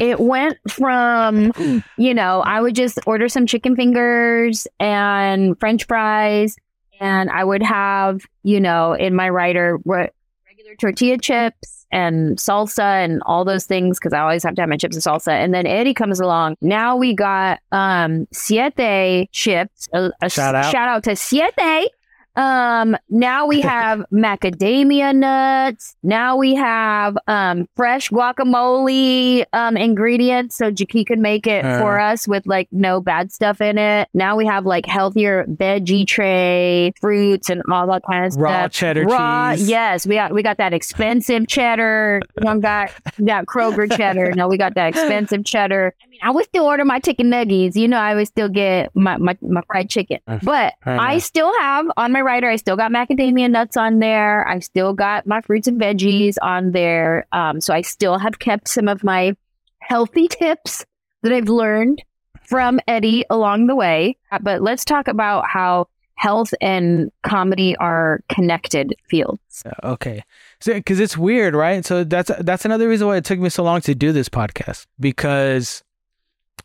it 0.00 0.20
went 0.34 0.58
from, 0.70 1.52
you 1.96 2.14
know, 2.14 2.40
I 2.42 2.60
would 2.60 2.74
just 2.74 2.98
order 3.06 3.28
some 3.28 3.46
chicken 3.46 3.76
fingers 3.76 4.66
and 4.78 5.58
french 5.58 5.86
fries. 5.86 6.56
And 7.00 7.28
I 7.30 7.44
would 7.44 7.62
have, 7.62 8.22
you 8.42 8.58
know, 8.60 8.94
in 8.94 9.14
my 9.14 9.28
rider, 9.28 9.78
re- 9.84 10.08
regular 10.46 10.74
tortilla 10.80 11.18
chips 11.18 11.86
and 11.92 12.36
salsa 12.38 13.04
and 13.04 13.22
all 13.26 13.44
those 13.44 13.64
things 13.66 13.98
because 13.98 14.12
I 14.12 14.20
always 14.20 14.42
have 14.42 14.54
to 14.56 14.62
have 14.62 14.68
my 14.68 14.76
chips 14.76 14.96
and 14.96 15.04
salsa. 15.04 15.32
And 15.32 15.52
then 15.54 15.66
Eddie 15.66 15.94
comes 15.94 16.20
along. 16.20 16.56
Now 16.60 16.96
we 16.96 17.14
got 17.14 17.60
um 17.70 18.26
Siete 18.32 19.28
chips. 19.30 19.88
A, 19.92 20.10
a 20.22 20.28
Shout 20.30 20.54
out. 20.54 20.72
shout 20.72 20.88
out 20.88 21.04
to 21.04 21.14
Siete. 21.16 21.90
Um, 22.36 22.96
now 23.08 23.46
we 23.46 23.60
have 23.72 24.04
macadamia 24.12 25.14
nuts. 25.14 25.96
Now 26.02 26.36
we 26.36 26.54
have 26.54 27.16
um 27.26 27.68
fresh 27.76 28.10
guacamole 28.10 29.44
um 29.52 29.76
ingredients 29.76 30.56
so 30.56 30.70
Jackie 30.70 31.04
can 31.04 31.22
make 31.22 31.46
it 31.46 31.64
Uh. 31.64 31.78
for 31.80 31.98
us 31.98 32.28
with 32.28 32.46
like 32.46 32.68
no 32.72 33.00
bad 33.00 33.32
stuff 33.32 33.60
in 33.60 33.78
it. 33.78 34.08
Now 34.14 34.36
we 34.36 34.46
have 34.46 34.66
like 34.66 34.86
healthier 34.86 35.44
veggie 35.46 36.06
tray, 36.06 36.92
fruits 37.00 37.50
and 37.50 37.62
all 37.70 37.86
that 37.88 38.02
kind 38.08 38.26
of 38.26 38.36
raw 38.36 38.60
stuff. 38.62 38.72
cheddar 38.72 39.04
Raw, 39.04 39.54
cheese 39.54 39.68
yes, 39.68 40.06
we 40.06 40.14
got 40.16 40.32
we 40.32 40.42
got 40.42 40.58
that 40.58 40.72
expensive 40.72 41.46
cheddar. 41.48 42.20
We 42.36 42.42
don't 42.44 42.60
got 42.60 42.90
that 43.18 43.46
Kroger 43.46 43.94
cheddar. 43.96 44.32
No, 44.32 44.48
we 44.48 44.58
got 44.58 44.74
that 44.74 44.88
expensive 44.88 45.44
cheddar. 45.44 45.94
I 46.02 46.06
mean, 46.08 46.20
I 46.22 46.30
would 46.30 46.44
still 46.44 46.64
order 46.64 46.84
my 46.84 46.98
chicken 47.00 47.30
nuggets. 47.30 47.76
You 47.76 47.88
know, 47.88 47.98
I 47.98 48.14
would 48.14 48.26
still 48.26 48.48
get 48.48 48.90
my 48.94 49.16
my, 49.16 49.36
my 49.40 49.62
fried 49.66 49.88
chicken. 49.90 50.18
But 50.42 50.74
I. 50.84 51.14
I 51.16 51.18
still 51.18 51.52
have 51.60 51.86
on 51.96 52.12
my 52.12 52.20
rider. 52.26 52.50
I 52.50 52.56
still 52.56 52.76
got 52.76 52.90
macadamia 52.90 53.50
nuts 53.50 53.76
on 53.76 54.00
there. 54.00 54.46
I 54.46 54.58
still 54.58 54.92
got 54.92 55.26
my 55.26 55.40
fruits 55.40 55.68
and 55.68 55.80
veggies 55.80 56.36
on 56.42 56.72
there. 56.72 57.26
Um, 57.32 57.60
so 57.60 57.72
I 57.72 57.80
still 57.80 58.18
have 58.18 58.38
kept 58.38 58.68
some 58.68 58.88
of 58.88 59.02
my 59.02 59.36
healthy 59.78 60.28
tips 60.28 60.84
that 61.22 61.32
I've 61.32 61.48
learned 61.48 62.02
from 62.42 62.80
Eddie 62.86 63.24
along 63.30 63.68
the 63.68 63.74
way. 63.74 64.16
But 64.42 64.60
let's 64.60 64.84
talk 64.84 65.08
about 65.08 65.46
how 65.48 65.88
health 66.16 66.52
and 66.60 67.10
comedy 67.22 67.76
are 67.76 68.20
connected 68.28 68.94
fields. 69.08 69.62
Okay. 69.84 70.22
So 70.60 70.80
cuz 70.80 70.98
it's 70.98 71.16
weird, 71.16 71.54
right? 71.54 71.84
So 71.84 72.04
that's 72.04 72.30
that's 72.40 72.64
another 72.64 72.88
reason 72.88 73.06
why 73.06 73.16
it 73.16 73.24
took 73.24 73.38
me 73.38 73.48
so 73.48 73.62
long 73.62 73.80
to 73.82 73.94
do 73.94 74.12
this 74.12 74.28
podcast 74.28 74.86
because 74.98 75.82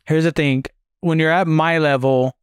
here's 0.04 0.24
the 0.24 0.32
thing, 0.32 0.64
when 1.00 1.18
you're 1.18 1.30
at 1.30 1.46
my 1.46 1.78
level, 1.78 2.34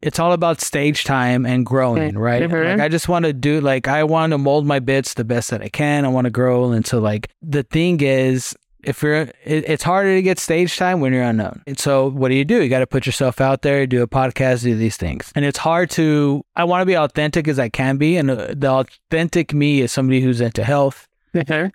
it's 0.00 0.18
all 0.18 0.32
about 0.32 0.60
stage 0.60 1.04
time 1.04 1.44
and 1.44 1.66
growing, 1.66 2.16
right? 2.16 2.42
Mhm. 2.42 2.70
Like 2.72 2.80
I 2.80 2.88
just 2.88 3.08
want 3.08 3.24
to 3.24 3.32
do 3.32 3.60
like 3.60 3.88
I 3.88 4.04
want 4.04 4.30
to 4.32 4.38
mold 4.38 4.66
my 4.66 4.78
bits 4.78 5.14
the 5.14 5.24
best 5.24 5.50
that 5.50 5.60
I 5.62 5.68
can. 5.68 6.04
I 6.04 6.08
want 6.08 6.26
to 6.26 6.30
grow 6.30 6.70
into 6.72 7.00
like 7.00 7.28
the 7.42 7.62
thing 7.64 8.00
is 8.00 8.54
if 8.84 9.02
you're 9.02 9.22
it, 9.22 9.32
it's 9.44 9.82
harder 9.82 10.14
to 10.14 10.22
get 10.22 10.38
stage 10.38 10.76
time 10.76 11.00
when 11.00 11.12
you're 11.12 11.24
unknown. 11.24 11.62
And 11.66 11.76
so 11.76 12.10
what 12.10 12.28
do 12.28 12.36
you 12.36 12.44
do? 12.44 12.62
You 12.62 12.68
got 12.68 12.78
to 12.78 12.86
put 12.86 13.06
yourself 13.06 13.40
out 13.40 13.62
there, 13.62 13.84
do 13.88 14.02
a 14.02 14.06
podcast, 14.06 14.62
do 14.62 14.76
these 14.76 14.96
things. 14.96 15.32
And 15.34 15.44
it's 15.44 15.58
hard 15.58 15.90
to 15.90 16.44
I 16.54 16.62
want 16.62 16.82
to 16.82 16.86
be 16.86 16.96
authentic 16.96 17.48
as 17.48 17.58
I 17.58 17.68
can 17.68 17.96
be 17.96 18.16
and 18.16 18.30
uh, 18.30 18.54
the 18.56 18.70
authentic 18.70 19.52
me 19.52 19.80
is 19.80 19.90
somebody 19.90 20.20
who's 20.20 20.40
into 20.40 20.62
health, 20.62 21.07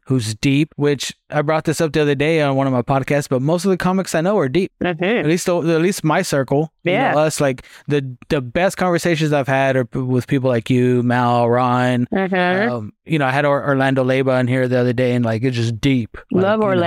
who's 0.06 0.36
deep, 0.36 0.74
which 0.76 1.14
I 1.30 1.42
brought 1.42 1.66
this 1.66 1.82
up 1.82 1.94
the 1.94 2.02
other 2.02 2.16
day 2.16 2.42
on 2.42 2.56
one 2.56 2.68
of 2.68 2.74
my 2.74 2.82
podcasts, 2.82 3.28
but 3.30 3.42
most 3.42 3.66
of 3.66 3.72
the 3.72 3.78
comics 3.78 4.14
I 4.16 4.22
know 4.22 4.38
are 4.38 4.50
deep. 4.50 4.72
At 5.20 5.26
least, 5.26 5.48
at 5.48 5.56
least 5.64 6.04
my 6.04 6.22
circle, 6.22 6.72
you 6.84 6.92
know, 6.94 6.98
Yeah. 6.98 7.16
us 7.16 7.40
like 7.42 7.66
the 7.88 8.16
the 8.30 8.42
best 8.42 8.78
conversations 8.78 9.34
I've 9.34 9.48
had 9.48 9.76
are 9.76 9.88
with 9.94 10.28
people 10.28 10.50
like 10.50 10.70
you, 10.70 11.04
Mal, 11.04 11.50
Ron. 11.50 12.08
Um, 12.70 12.94
you 13.06 13.20
know, 13.20 13.26
I 13.26 13.32
had 13.32 13.46
Orlando 13.46 14.04
Leyba 14.04 14.40
in 14.40 14.48
here 14.48 14.68
the 14.68 14.80
other 14.80 14.94
day, 14.94 15.14
and 15.16 15.24
like 15.26 15.44
it's 15.44 15.56
just 15.56 15.80
deep. 15.82 16.18
Like, 16.32 16.44
Love 16.44 16.60
you 16.62 16.66
know. 16.68 16.82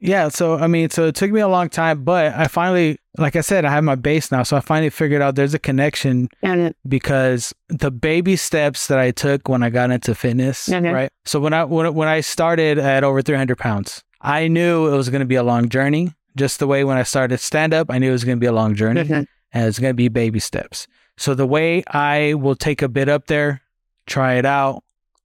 Yeah, 0.00 0.28
so 0.28 0.56
I 0.56 0.66
mean, 0.66 0.90
so 0.90 1.06
it 1.06 1.14
took 1.14 1.30
me 1.30 1.40
a 1.40 1.48
long 1.48 1.68
time, 1.68 2.04
but 2.04 2.34
I 2.34 2.46
finally, 2.46 2.98
like 3.18 3.36
I 3.36 3.42
said, 3.42 3.64
I 3.64 3.70
have 3.70 3.84
my 3.84 3.94
base 3.94 4.32
now, 4.32 4.42
so 4.42 4.56
I 4.56 4.60
finally 4.60 4.90
figured 4.90 5.20
out 5.20 5.34
there's 5.34 5.54
a 5.54 5.58
connection 5.58 6.28
And 6.42 6.74
because 6.88 7.54
the 7.68 7.90
baby 7.90 8.36
steps 8.36 8.86
that 8.86 8.98
I 8.98 9.10
took 9.10 9.48
when 9.48 9.62
I 9.62 9.70
got 9.70 9.90
into 9.90 10.14
fitness, 10.14 10.68
Okay. 10.68 10.90
right? 10.90 11.10
So 11.24 11.38
when 11.38 11.52
I 11.52 11.64
when, 11.64 11.94
when 11.94 12.08
I 12.08 12.20
started 12.20 12.78
at 12.78 13.04
over 13.04 13.20
300 13.22 13.56
pounds, 13.58 14.02
I 14.20 14.48
knew 14.48 14.92
it 14.92 14.96
was 14.96 15.10
going 15.10 15.20
to 15.20 15.26
be 15.26 15.34
a 15.36 15.42
long 15.42 15.68
journey. 15.68 16.14
Just 16.36 16.58
the 16.58 16.66
way 16.66 16.82
when 16.84 16.96
I 16.96 17.02
started 17.02 17.38
stand 17.38 17.74
up, 17.74 17.90
I 17.90 17.98
knew 17.98 18.08
it 18.08 18.12
was 18.12 18.24
going 18.24 18.38
to 18.38 18.40
be 18.40 18.46
a 18.46 18.52
long 18.52 18.74
journey, 18.74 19.04
mm-hmm. 19.04 19.22
and 19.52 19.68
it's 19.68 19.78
going 19.78 19.92
to 19.92 19.96
be 19.96 20.08
baby 20.08 20.40
steps. 20.40 20.86
So 21.16 21.34
the 21.34 21.46
way 21.46 21.84
I 21.88 22.34
will 22.34 22.56
take 22.56 22.82
a 22.82 22.88
bit 22.88 23.08
up 23.08 23.26
there, 23.26 23.60
try 24.06 24.34
it 24.34 24.46
out, 24.46 24.82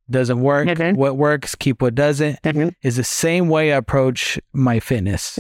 doesn't 0.10 0.42
work. 0.42 0.68
Okay. 0.68 0.94
What 0.94 1.18
works, 1.18 1.56
keep 1.56 1.82
what 1.82 1.96
doesn't. 1.96 2.40
Is 2.84 2.96
the 2.96 3.04
same 3.04 3.50
way 3.50 3.74
I 3.74 3.78
approach 3.78 4.40
my 4.54 4.80
fitness. 4.80 5.38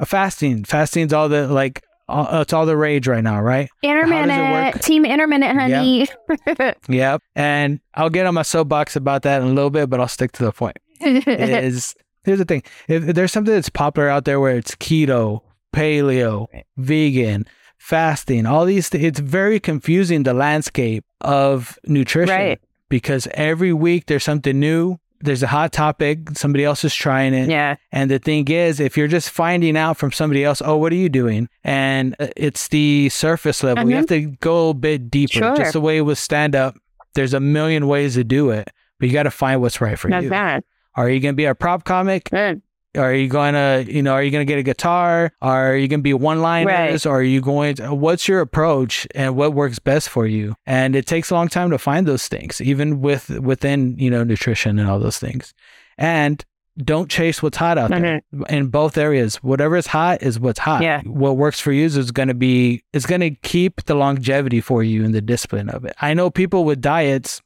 Uh, 0.00 0.04
fasting, 0.04 0.64
fasting's 0.64 1.12
all 1.12 1.28
the 1.28 1.48
like, 1.48 1.82
uh, 2.08 2.38
it's 2.42 2.52
all 2.52 2.64
the 2.66 2.76
rage 2.76 3.06
right 3.06 3.22
now, 3.22 3.40
right? 3.40 3.68
intermittent, 3.82 4.82
team 4.82 5.04
intermittent, 5.04 5.58
honey. 5.58 6.06
Yep. 6.88 7.22
And 7.34 7.80
I'll 7.94 8.10
get 8.10 8.26
on 8.26 8.34
my 8.34 8.42
soapbox 8.42 8.96
about 8.96 9.22
that 9.22 9.42
in 9.42 9.48
a 9.48 9.52
little 9.52 9.70
bit, 9.70 9.90
but 9.90 10.00
I'll 10.00 10.08
stick 10.08 10.32
to 10.32 10.44
the 10.44 10.52
point. 10.52 10.78
Is 11.00 11.94
here's 12.24 12.38
the 12.38 12.44
thing: 12.44 12.62
if, 12.88 13.08
if 13.08 13.14
there's 13.14 13.30
something 13.32 13.52
that's 13.54 13.68
popular 13.68 14.08
out 14.08 14.24
there 14.24 14.40
where 14.40 14.56
it's 14.56 14.74
keto, 14.74 15.42
paleo, 15.74 16.46
vegan, 16.76 17.46
fasting, 17.78 18.46
all 18.46 18.64
these, 18.64 18.90
th- 18.90 19.02
it's 19.04 19.20
very 19.20 19.60
confusing 19.60 20.22
the 20.24 20.34
landscape 20.34 21.04
of 21.20 21.78
nutrition 21.86 22.34
Right. 22.34 22.60
Because 22.88 23.26
every 23.34 23.72
week 23.72 24.06
there's 24.06 24.24
something 24.24 24.58
new. 24.58 24.98
There's 25.20 25.42
a 25.42 25.48
hot 25.48 25.72
topic. 25.72 26.30
Somebody 26.34 26.64
else 26.64 26.84
is 26.84 26.94
trying 26.94 27.34
it. 27.34 27.48
yeah. 27.48 27.74
And 27.90 28.08
the 28.10 28.20
thing 28.20 28.46
is, 28.48 28.78
if 28.78 28.96
you're 28.96 29.08
just 29.08 29.30
finding 29.30 29.76
out 29.76 29.96
from 29.96 30.12
somebody 30.12 30.44
else, 30.44 30.62
oh, 30.64 30.76
what 30.76 30.92
are 30.92 30.96
you 30.96 31.08
doing? 31.08 31.48
And 31.64 32.14
uh, 32.20 32.28
it's 32.36 32.68
the 32.68 33.08
surface 33.08 33.64
level. 33.64 33.88
You 33.88 33.94
Mhm. 33.94 33.98
have 33.98 34.06
to 34.06 34.20
go 34.40 34.70
a 34.70 34.74
bit 34.74 35.10
deeper. 35.10 35.32
Sure. 35.32 35.56
Just 35.56 35.72
the 35.72 35.80
way 35.80 36.00
with 36.02 36.18
stand 36.18 36.54
up, 36.54 36.76
there's 37.14 37.34
a 37.34 37.40
million 37.40 37.88
ways 37.88 38.14
to 38.14 38.22
do 38.22 38.50
it, 38.50 38.68
but 39.00 39.08
you 39.08 39.12
got 39.12 39.24
to 39.24 39.30
find 39.32 39.60
what's 39.60 39.80
right 39.80 39.98
for 39.98 40.08
That's 40.08 40.22
you. 40.24 40.30
bad. 40.30 40.62
Are 40.94 41.10
you 41.10 41.18
going 41.18 41.34
to 41.34 41.36
be 41.36 41.46
a 41.46 41.54
prop 41.54 41.82
comic? 41.84 42.30
Good. 42.30 42.62
Are 42.98 43.14
you 43.14 43.28
going 43.28 43.54
to, 43.54 43.84
you 43.90 44.02
know, 44.02 44.12
are 44.12 44.22
you 44.22 44.30
going 44.30 44.46
to 44.46 44.50
get 44.50 44.58
a 44.58 44.62
guitar? 44.62 45.32
Are 45.40 45.76
you 45.76 45.88
going 45.88 46.00
to 46.00 46.04
be 46.04 46.14
one 46.14 46.42
liners? 46.42 47.06
Right. 47.06 47.10
Or 47.10 47.20
are 47.20 47.22
you 47.22 47.40
going 47.40 47.76
to, 47.76 47.94
what's 47.94 48.28
your 48.28 48.40
approach 48.40 49.06
and 49.14 49.36
what 49.36 49.54
works 49.54 49.78
best 49.78 50.08
for 50.08 50.26
you? 50.26 50.54
And 50.66 50.94
it 50.94 51.06
takes 51.06 51.30
a 51.30 51.34
long 51.34 51.48
time 51.48 51.70
to 51.70 51.78
find 51.78 52.06
those 52.06 52.28
things, 52.28 52.60
even 52.60 53.00
with 53.00 53.30
within, 53.30 53.96
you 53.98 54.10
know, 54.10 54.24
nutrition 54.24 54.78
and 54.78 54.90
all 54.90 54.98
those 54.98 55.18
things. 55.18 55.54
And 55.96 56.44
don't 56.84 57.10
chase 57.10 57.42
what's 57.42 57.56
hot 57.56 57.76
out 57.76 57.90
there 57.90 58.20
mm-hmm. 58.32 58.42
in 58.54 58.68
both 58.68 58.96
areas. 58.96 59.36
Whatever 59.36 59.76
is 59.76 59.88
hot 59.88 60.22
is 60.22 60.38
what's 60.38 60.60
hot. 60.60 60.82
Yeah. 60.82 61.02
What 61.02 61.36
works 61.36 61.58
for 61.58 61.72
you 61.72 61.86
is 61.86 62.12
going 62.12 62.28
to 62.28 62.34
be, 62.34 62.84
it's 62.92 63.04
going 63.04 63.20
to 63.20 63.30
keep 63.30 63.82
the 63.84 63.96
longevity 63.96 64.60
for 64.60 64.84
you 64.84 65.04
and 65.04 65.12
the 65.12 65.20
discipline 65.20 65.70
of 65.70 65.84
it. 65.84 65.96
I 66.00 66.14
know 66.14 66.30
people 66.30 66.64
with 66.64 66.80
diets 66.80 67.42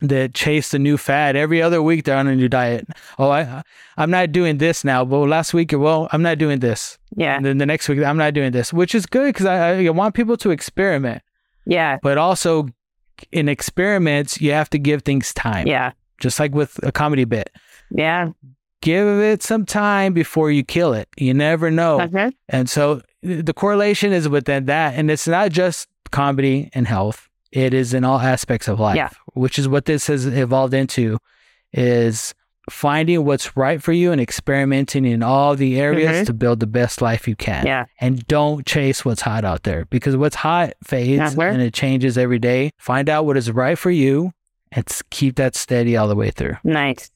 that 0.00 0.34
chase 0.34 0.70
the 0.70 0.78
new 0.78 0.96
fad 0.96 1.36
every 1.36 1.60
other 1.60 1.82
week 1.82 2.04
they're 2.04 2.16
on 2.16 2.26
a 2.26 2.34
new 2.36 2.48
diet. 2.48 2.86
Oh, 3.18 3.30
I, 3.30 3.62
I'm 3.96 4.10
not 4.10 4.32
doing 4.32 4.58
this 4.58 4.84
now, 4.84 5.04
but 5.04 5.18
last 5.20 5.52
week, 5.52 5.72
well, 5.74 6.08
I'm 6.12 6.22
not 6.22 6.38
doing 6.38 6.60
this. 6.60 6.98
Yeah. 7.16 7.36
And 7.36 7.44
then 7.44 7.58
the 7.58 7.66
next 7.66 7.88
week, 7.88 8.02
I'm 8.02 8.16
not 8.16 8.34
doing 8.34 8.52
this, 8.52 8.72
which 8.72 8.94
is 8.94 9.06
good 9.06 9.26
because 9.26 9.46
I, 9.46 9.84
I 9.84 9.90
want 9.90 10.14
people 10.14 10.36
to 10.38 10.50
experiment. 10.50 11.22
Yeah. 11.66 11.98
But 12.02 12.16
also, 12.18 12.68
in 13.32 13.48
experiments, 13.48 14.40
you 14.40 14.52
have 14.52 14.70
to 14.70 14.78
give 14.78 15.02
things 15.02 15.34
time. 15.34 15.66
Yeah. 15.66 15.92
Just 16.20 16.40
like 16.40 16.54
with 16.54 16.78
a 16.82 16.92
comedy 16.92 17.24
bit, 17.24 17.50
Yeah. 17.90 18.30
give 18.82 19.06
it 19.06 19.42
some 19.42 19.64
time 19.66 20.12
before 20.12 20.50
you 20.50 20.62
kill 20.64 20.92
it. 20.94 21.08
You 21.16 21.34
never 21.34 21.70
know. 21.70 22.00
Okay. 22.02 22.30
And 22.48 22.68
so 22.68 23.02
the 23.22 23.52
correlation 23.54 24.12
is 24.12 24.28
within 24.28 24.66
that. 24.66 24.94
And 24.94 25.10
it's 25.10 25.28
not 25.28 25.50
just 25.50 25.88
comedy 26.10 26.70
and 26.74 26.86
health. 26.86 27.28
It 27.52 27.74
is 27.74 27.94
in 27.94 28.04
all 28.04 28.18
aspects 28.20 28.68
of 28.68 28.78
life, 28.78 28.96
Yeah. 28.96 29.10
which 29.34 29.58
is 29.58 29.68
what 29.68 29.84
this 29.86 30.06
has 30.06 30.26
evolved 30.26 30.74
into 30.74 31.18
is 31.72 32.34
finding 32.68 33.24
what's 33.24 33.56
right 33.56 33.82
for 33.82 33.92
you 33.92 34.12
and 34.12 34.20
experimenting 34.20 35.04
in 35.04 35.22
all 35.22 35.56
the 35.56 35.80
areas 35.80 36.22
Mhm. 36.22 36.26
to 36.26 36.32
build 36.32 36.60
the 36.60 36.66
best 36.66 37.02
life 37.02 37.26
you 37.26 37.34
can. 37.34 37.66
Yeah. 37.66 37.86
And 38.00 38.24
don't 38.28 38.64
chase 38.64 39.04
what's 39.04 39.22
hot 39.22 39.44
out 39.44 39.64
there 39.64 39.86
because 39.86 40.16
what's 40.16 40.36
hot 40.36 40.74
fades 40.84 41.34
and 41.36 41.60
it 41.62 41.74
changes 41.74 42.16
every 42.16 42.38
day. 42.38 42.70
Find 42.78 43.08
out 43.08 43.26
what 43.26 43.36
is 43.36 43.50
right 43.50 43.76
for 43.78 43.90
you 43.90 44.32
and 44.70 44.86
keep 45.10 45.34
that 45.36 45.56
steady 45.56 45.96
all 45.96 46.06
the 46.06 46.14
way 46.14 46.30
through. 46.30 46.56
Nice. 46.62 47.10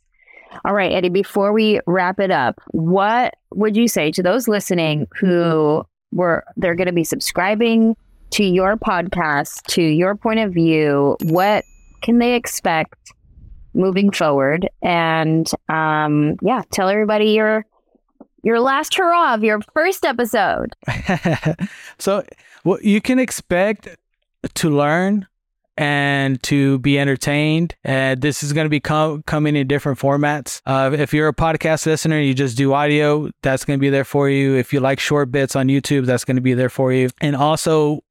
All 0.64 0.72
right, 0.74 0.90
Eddie, 0.92 1.08
before 1.08 1.52
we 1.52 1.80
wrap 1.86 2.18
it 2.18 2.30
up, 2.30 2.60
what 2.72 3.34
would 3.54 3.76
you 3.76 3.86
say 3.86 4.10
to 4.12 4.22
those 4.22 4.48
listening 4.48 5.06
who 5.20 5.84
were 6.12 6.44
they're 6.56 6.74
going 6.76 6.86
to 6.86 6.92
be 6.92 7.04
subscribing 7.04 7.96
to 8.34 8.42
your 8.44 8.76
podcast, 8.76 9.62
to 9.66 9.80
your 9.80 10.16
point 10.16 10.40
of 10.40 10.52
view? 10.52 11.16
What 11.22 11.64
can 12.02 12.18
they 12.18 12.34
expect 12.34 13.12
moving 13.74 14.10
forward? 14.10 14.68
And 14.82 15.48
um, 15.68 16.34
yeah, 16.42 16.62
tell 16.72 16.88
everybody 16.88 17.30
your 17.30 17.64
your 18.42 18.58
last 18.58 18.96
hurrah 18.96 19.34
of 19.34 19.44
your 19.44 19.60
first 19.72 20.04
episode. 20.04 20.74
so 21.98 22.24
what 22.64 22.84
you 22.84 23.00
can 23.00 23.20
expect 23.20 23.88
to 24.54 24.68
learn 24.68 25.26
and 25.76 26.42
to 26.42 26.78
be 26.80 26.98
entertained. 26.98 27.74
And 27.84 28.20
this 28.20 28.42
is 28.42 28.52
going 28.52 28.64
to 28.64 28.70
be 28.70 28.80
com- 28.80 29.22
coming 29.22 29.56
in 29.56 29.66
different 29.66 29.98
formats. 29.98 30.60
Uh, 30.66 30.94
if 30.96 31.14
you're 31.14 31.28
a 31.28 31.34
podcast 31.34 31.86
listener, 31.86 32.20
you 32.20 32.34
just 32.34 32.56
do 32.56 32.72
audio, 32.72 33.30
that's 33.42 33.64
going 33.64 33.78
to 33.78 33.80
be 33.80 33.90
there 33.90 34.04
for 34.04 34.28
you. 34.28 34.54
If 34.54 34.72
you 34.72 34.80
like 34.80 35.00
short 35.00 35.30
bits 35.32 35.56
on 35.56 35.68
YouTube, 35.68 36.06
that's 36.06 36.24
going 36.24 36.36
to 36.36 36.42
be 36.42 36.54
there 36.54 36.68
for 36.68 36.92
you. 36.92 37.10
And 37.20 37.34
also 37.34 38.03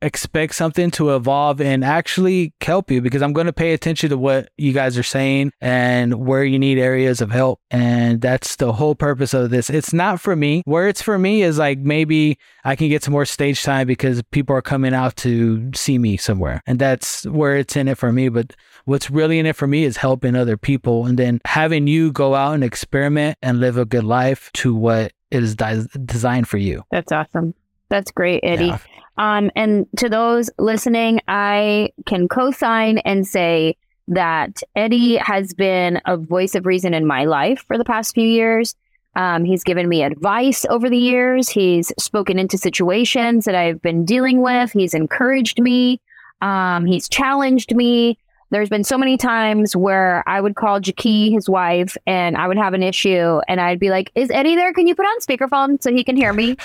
expect 0.00 0.54
something 0.54 0.90
to 0.92 1.14
evolve 1.14 1.60
and 1.60 1.84
actually 1.84 2.52
help 2.60 2.90
you 2.90 3.00
because 3.00 3.22
I'm 3.22 3.32
going 3.32 3.46
to 3.46 3.52
pay 3.52 3.72
attention 3.72 4.10
to 4.10 4.18
what 4.18 4.50
you 4.56 4.72
guys 4.72 4.96
are 4.96 5.02
saying 5.02 5.52
and 5.60 6.26
where 6.26 6.44
you 6.44 6.58
need 6.58 6.78
areas 6.78 7.20
of 7.20 7.30
help. 7.30 7.60
And 7.70 8.20
that's 8.20 8.56
the 8.56 8.72
whole 8.72 8.94
purpose 8.94 9.34
of 9.34 9.50
this. 9.50 9.70
It's 9.70 9.92
not 9.92 10.20
for 10.20 10.36
me. 10.36 10.62
Where 10.64 10.88
it's 10.88 11.02
for 11.02 11.18
me 11.18 11.42
is 11.42 11.58
like 11.58 11.78
maybe 11.78 12.38
I 12.64 12.76
can 12.76 12.88
get 12.88 13.02
some 13.02 13.12
more 13.12 13.24
stage 13.24 13.62
time 13.62 13.86
because 13.86 14.22
people 14.30 14.54
are 14.54 14.62
coming 14.62 14.94
out 14.94 15.16
to 15.16 15.70
see 15.74 15.98
me 15.98 16.16
somewhere. 16.16 16.62
And 16.66 16.78
that's 16.78 17.26
where 17.26 17.56
it's 17.56 17.76
in 17.76 17.88
it 17.88 17.98
for 17.98 18.12
me. 18.12 18.28
But 18.28 18.54
what's 18.84 19.10
really 19.10 19.38
in 19.38 19.46
it 19.46 19.56
for 19.56 19.66
me 19.66 19.84
is 19.84 19.96
helping 19.96 20.36
other 20.36 20.56
people 20.56 21.06
and 21.06 21.18
then 21.18 21.40
having 21.44 21.86
you 21.86 22.12
go 22.12 22.34
out 22.34 22.54
and 22.54 22.62
experiment 22.62 23.36
and 23.42 23.60
live 23.60 23.76
a 23.76 23.84
good 23.84 24.04
life 24.04 24.50
to 24.54 24.74
what 24.74 25.12
it 25.30 25.42
is 25.42 25.54
di- 25.56 25.86
designed 26.04 26.48
for 26.48 26.58
you. 26.58 26.84
That's 26.90 27.12
awesome. 27.12 27.54
That's 27.90 28.10
great, 28.10 28.40
Eddie. 28.42 28.66
Yeah. 28.66 28.78
Um, 29.18 29.50
and 29.56 29.86
to 29.96 30.08
those 30.08 30.48
listening, 30.58 31.20
I 31.28 31.90
can 32.06 32.28
co-sign 32.28 32.98
and 32.98 33.26
say 33.26 33.76
that 34.06 34.62
Eddie 34.74 35.16
has 35.16 35.52
been 35.52 36.00
a 36.06 36.16
voice 36.16 36.54
of 36.54 36.64
reason 36.64 36.94
in 36.94 37.06
my 37.06 37.24
life 37.24 37.64
for 37.66 37.76
the 37.76 37.84
past 37.84 38.14
few 38.14 38.26
years. 38.26 38.74
Um, 39.16 39.44
he's 39.44 39.64
given 39.64 39.88
me 39.88 40.02
advice 40.02 40.64
over 40.70 40.88
the 40.88 40.96
years. 40.96 41.48
He's 41.48 41.92
spoken 41.98 42.38
into 42.38 42.56
situations 42.56 43.44
that 43.44 43.56
I've 43.56 43.82
been 43.82 44.04
dealing 44.04 44.40
with. 44.40 44.70
He's 44.72 44.94
encouraged 44.94 45.60
me. 45.60 46.00
Um, 46.40 46.86
he's 46.86 47.08
challenged 47.08 47.74
me. 47.74 48.18
There's 48.50 48.68
been 48.68 48.84
so 48.84 48.96
many 48.96 49.16
times 49.16 49.76
where 49.76 50.22
I 50.26 50.40
would 50.40 50.54
call 50.54 50.80
Jackie, 50.80 51.30
his 51.30 51.48
wife, 51.48 51.96
and 52.06 52.36
I 52.36 52.48
would 52.48 52.56
have 52.56 52.74
an 52.74 52.82
issue 52.82 53.40
and 53.46 53.60
I'd 53.60 53.78
be 53.78 53.90
like, 53.90 54.10
Is 54.14 54.30
Eddie 54.30 54.56
there? 54.56 54.72
Can 54.72 54.86
you 54.86 54.94
put 54.94 55.06
on 55.06 55.20
speakerphone 55.20 55.82
so 55.82 55.92
he 55.92 56.04
can 56.04 56.16
hear 56.16 56.32
me? 56.32 56.56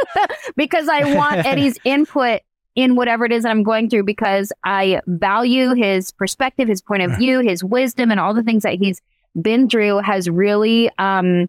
because 0.56 0.88
I 0.88 1.14
want 1.14 1.36
Eddie's 1.46 1.78
input 1.84 2.40
in 2.74 2.96
whatever 2.96 3.24
it 3.24 3.32
is 3.32 3.42
that 3.42 3.50
I'm 3.50 3.62
going 3.62 3.88
through 3.88 4.04
because 4.04 4.52
I 4.64 5.00
value 5.06 5.74
his 5.74 6.12
perspective, 6.12 6.68
his 6.68 6.80
point 6.80 7.02
of 7.02 7.16
view, 7.18 7.40
his 7.40 7.64
wisdom, 7.64 8.10
and 8.10 8.20
all 8.20 8.34
the 8.34 8.42
things 8.42 8.62
that 8.62 8.74
he's 8.74 9.00
been 9.40 9.68
through 9.68 9.98
has 9.98 10.28
really 10.28 10.90
um, 10.98 11.48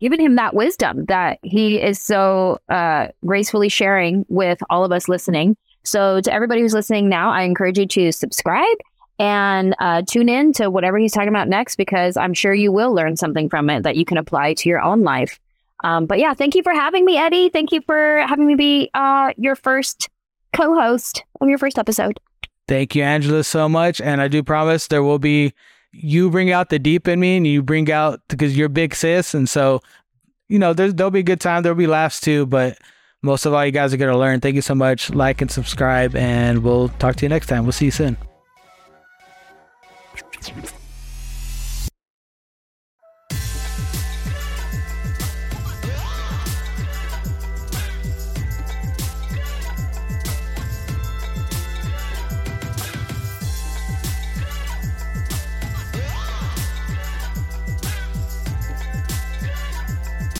given 0.00 0.20
him 0.20 0.36
that 0.36 0.54
wisdom 0.54 1.04
that 1.06 1.38
he 1.42 1.80
is 1.80 2.00
so 2.00 2.58
uh, 2.68 3.08
gracefully 3.24 3.68
sharing 3.68 4.26
with 4.28 4.58
all 4.68 4.84
of 4.84 4.92
us 4.92 5.08
listening. 5.08 5.56
So, 5.84 6.20
to 6.20 6.32
everybody 6.32 6.60
who's 6.60 6.74
listening 6.74 7.08
now, 7.08 7.30
I 7.30 7.42
encourage 7.42 7.78
you 7.78 7.86
to 7.86 8.12
subscribe 8.12 8.78
and 9.18 9.74
uh, 9.78 10.02
tune 10.02 10.28
in 10.28 10.52
to 10.54 10.70
whatever 10.70 10.98
he's 10.98 11.12
talking 11.12 11.28
about 11.28 11.48
next 11.48 11.76
because 11.76 12.16
I'm 12.16 12.34
sure 12.34 12.54
you 12.54 12.72
will 12.72 12.94
learn 12.94 13.16
something 13.16 13.48
from 13.48 13.70
it 13.70 13.82
that 13.82 13.96
you 13.96 14.04
can 14.04 14.18
apply 14.18 14.54
to 14.54 14.68
your 14.68 14.80
own 14.80 15.02
life. 15.02 15.38
Um, 15.84 16.06
but 16.06 16.18
yeah, 16.18 16.34
thank 16.34 16.54
you 16.54 16.62
for 16.62 16.72
having 16.72 17.04
me, 17.04 17.16
Eddie. 17.16 17.48
Thank 17.48 17.72
you 17.72 17.80
for 17.82 18.24
having 18.26 18.46
me 18.46 18.54
be 18.54 18.90
uh, 18.94 19.32
your 19.36 19.56
first 19.56 20.08
co 20.54 20.74
host 20.74 21.24
of 21.40 21.48
your 21.48 21.58
first 21.58 21.78
episode. 21.78 22.18
Thank 22.68 22.94
you, 22.94 23.02
Anjelah, 23.02 23.44
so 23.44 23.68
much. 23.68 24.00
And 24.00 24.20
I 24.20 24.28
do 24.28 24.42
promise 24.42 24.86
there 24.86 25.02
will 25.02 25.18
be, 25.18 25.52
you 25.92 26.30
bring 26.30 26.52
out 26.52 26.70
the 26.70 26.78
deep 26.78 27.08
in 27.08 27.20
me 27.20 27.36
and 27.36 27.46
you 27.46 27.62
bring 27.62 27.90
out, 27.90 28.20
because 28.28 28.56
you're 28.56 28.68
big 28.68 28.94
sis. 28.94 29.34
And 29.34 29.48
so, 29.48 29.80
you 30.48 30.58
know, 30.58 30.72
there'll 30.72 31.10
be 31.10 31.20
a 31.20 31.24
good 31.24 31.40
time. 31.40 31.62
There'll 31.62 31.76
be 31.76 31.86
laughs 31.86 32.20
too. 32.20 32.46
But 32.46 32.78
most 33.22 33.46
of 33.46 33.52
all, 33.52 33.64
you 33.66 33.72
guys 33.72 33.92
are 33.92 33.96
going 33.96 34.12
to 34.12 34.18
learn. 34.18 34.40
Thank 34.40 34.54
you 34.54 34.62
so 34.62 34.74
much. 34.74 35.10
Like 35.10 35.40
and 35.42 35.50
subscribe. 35.50 36.14
And 36.14 36.62
we'll 36.62 36.88
talk 36.90 37.16
to 37.16 37.24
you 37.24 37.28
next 37.28 37.48
time. 37.48 37.64
We'll 37.64 37.72
see 37.72 37.86
you 37.86 37.90
soon. 37.90 38.16
Thank 40.42 40.56
you. 40.72 40.81